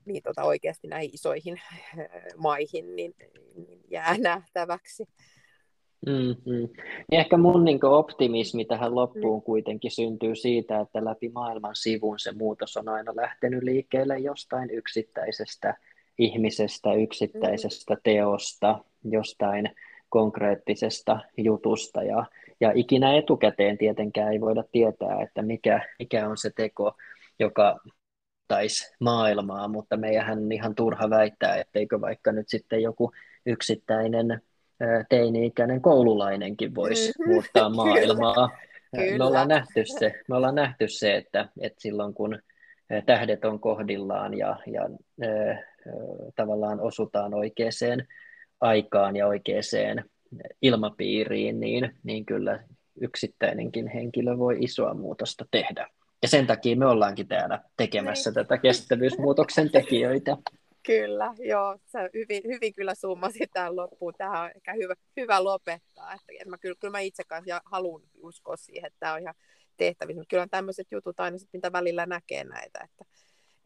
niin 0.07 0.23
tota 0.23 0.43
oikeasti 0.43 0.88
näihin 0.88 1.11
isoihin 1.14 1.61
maihin 2.37 2.97
niin, 2.97 3.14
niin 3.67 3.81
jää 3.90 4.19
nähtäväksi. 4.23 5.09
Mm-hmm. 6.07 6.69
Niin 7.11 7.21
ehkä 7.21 7.37
mun 7.37 7.64
niin 7.64 7.85
optimismi 7.85 8.64
tähän 8.64 8.95
loppuun 8.95 9.40
mm. 9.40 9.45
kuitenkin 9.45 9.90
syntyy 9.90 10.35
siitä, 10.35 10.81
että 10.81 11.05
läpi 11.05 11.29
maailman 11.29 11.77
sivun 11.77 12.19
se 12.19 12.33
muutos 12.33 12.77
on 12.77 12.88
aina 12.88 13.17
lähtenyt 13.17 13.62
liikkeelle 13.62 14.19
jostain 14.19 14.71
yksittäisestä 14.71 15.75
ihmisestä, 16.19 16.93
yksittäisestä 16.95 17.95
mm. 17.95 18.01
teosta, 18.05 18.85
jostain 19.05 19.71
konkreettisesta 20.09 21.21
jutusta 21.37 22.03
ja, 22.03 22.25
ja 22.61 22.73
ikinä 22.75 23.17
etukäteen 23.17 23.79
tietenkään 23.79 24.33
ei 24.33 24.40
voida 24.40 24.64
tietää, 24.73 25.23
että 25.23 25.43
mikä, 25.43 25.81
mikä 25.99 26.29
on 26.29 26.37
se 26.37 26.51
teko, 26.57 26.93
joka 27.38 27.81
taisi 28.49 28.95
maailmaa, 29.01 29.69
mutta 29.69 29.97
meidän 29.97 30.39
on 30.39 30.53
ihan 30.53 30.75
turha 30.75 31.11
väittää, 31.11 31.57
etteikö 31.57 32.01
vaikka 32.01 32.33
nyt 32.33 32.49
sitten 32.49 32.83
joku 32.83 33.13
yksittäinen 33.47 34.43
teini-ikäinen 35.09 35.83
koululainenkin 35.83 36.75
voisi 36.75 37.13
mm-hmm. 37.19 37.33
muuttaa 37.33 37.69
maailmaa. 37.85 38.51
Kyllä. 38.97 39.19
Me, 39.19 39.25
ollaan 39.25 39.49
nähty 39.49 39.85
se, 39.99 40.13
me 40.29 40.37
ollaan 40.37 40.55
nähty 40.55 40.89
se, 40.89 41.17
että, 41.17 41.49
että 41.61 41.83
silloin 41.83 42.15
kun 42.15 42.39
tähdet 43.07 43.45
on 43.45 43.61
kohdillaan 43.61 44.39
ja, 44.39 44.57
ja 44.67 44.83
äh, 45.25 45.59
tavallaan 46.37 46.81
osutaan 46.81 47.35
oikeaan 47.35 48.07
aikaan 48.61 49.17
ja 49.17 49.27
oikeaan 49.27 50.05
ilmapiiriin, 50.63 51.61
niin, 51.61 51.95
niin 52.03 52.27
kyllä 52.27 52.65
yksittäinenkin 53.01 53.89
henkilö 53.89 54.39
voi 54.39 54.57
isoa 54.61 54.95
muutosta 54.95 55.45
tehdä. 55.51 55.89
Ja 56.25 56.29
sen 56.29 56.47
takia 56.47 56.77
me 56.77 56.87
ollaankin 56.87 57.29
täällä 57.29 57.63
tekemässä 57.77 58.31
niin. 58.31 58.35
tätä 58.35 58.59
kestävyysmuutoksen 58.59 59.71
tekijöitä. 59.71 60.37
Kyllä, 60.87 61.35
joo, 61.39 61.79
sä 61.87 61.99
hyvin, 62.15 62.43
hyvin 62.45 62.75
kyllä 62.75 62.95
summasit 62.95 63.51
tähän 63.53 63.77
loppuun. 63.77 64.15
Tähän 64.19 64.43
on 64.45 64.51
ehkä 64.57 64.73
hyvä, 64.73 64.95
hyvä 65.17 65.45
lopettaa. 65.45 66.13
Että 66.15 66.51
mä, 66.51 66.59
kyllä, 66.59 66.77
kyllä 66.81 66.93
mä 66.93 67.01
itse 67.01 67.23
kanssa 67.25 67.61
haluan 67.65 68.03
uskoa 68.23 68.57
siihen, 68.57 68.87
että 68.87 68.97
tämä 69.01 69.13
on 69.13 69.21
ihan 69.21 69.35
tehtävissä. 69.77 70.21
Mutta 70.21 70.31
kyllä 70.31 70.43
on 70.43 70.51
tämmöiset 70.51 70.87
jutut 70.91 71.21
aina, 71.21 71.39
sit, 71.39 71.49
mitä 71.53 71.73
välillä 71.73 72.07
näkee 72.07 72.45
näitä, 72.45 72.81
että, 72.85 73.05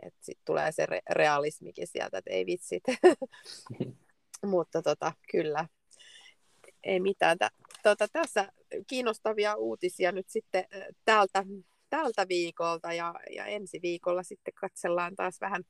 että 0.02 0.18
sitten 0.22 0.44
tulee 0.44 0.72
se 0.72 0.86
re- 0.86 1.14
realismikin 1.14 1.86
sieltä, 1.86 2.18
että 2.18 2.30
ei 2.30 2.46
vitsit. 2.46 2.82
Mutta 4.46 4.82
tota, 4.82 5.12
kyllä, 5.30 5.68
ei 6.84 7.00
mitään. 7.00 7.38
Tä, 7.38 7.50
tota, 7.82 8.06
tässä 8.12 8.52
kiinnostavia 8.86 9.54
uutisia 9.54 10.12
nyt 10.12 10.28
sitten 10.28 10.64
täältä, 11.04 11.44
tältä 11.90 12.28
viikolta 12.28 12.92
ja, 12.92 13.14
ja 13.30 13.46
ensi 13.46 13.78
viikolla 13.82 14.22
sitten 14.22 14.54
katsellaan 14.54 15.16
taas 15.16 15.40
vähän 15.40 15.64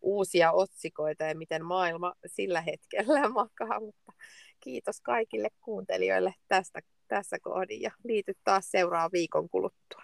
uusia 0.00 0.52
otsikoita 0.52 1.24
ja 1.24 1.34
miten 1.34 1.64
maailma 1.64 2.12
sillä 2.26 2.60
hetkellä 2.60 3.28
makaa, 3.40 3.80
mutta 3.80 4.12
kiitos 4.60 5.00
kaikille 5.00 5.48
kuuntelijoille 5.60 6.34
tästä, 6.48 6.80
tässä 7.08 7.38
kohdin 7.38 7.82
ja 7.82 7.90
liity 8.04 8.32
taas 8.44 8.70
seuraavan 8.70 9.12
viikon 9.12 9.48
kuluttua. 9.48 10.02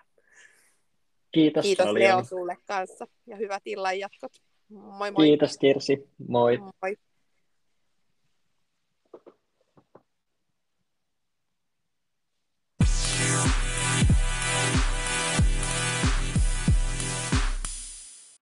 Kiitos, 1.33 1.63
Kiitos 1.63 1.87
paljon. 1.87 2.09
Leo 2.09 2.25
sulle 2.25 2.57
kanssa 2.67 3.07
ja 3.27 3.37
hyvät 3.37 3.63
illan 3.65 3.99
jatkot. 3.99 4.33
Moi 4.69 5.11
moi. 5.11 5.27
Kiitos 5.27 5.59
Kirsi, 5.59 6.09
moi. 6.29 6.59
Moi. 6.59 6.97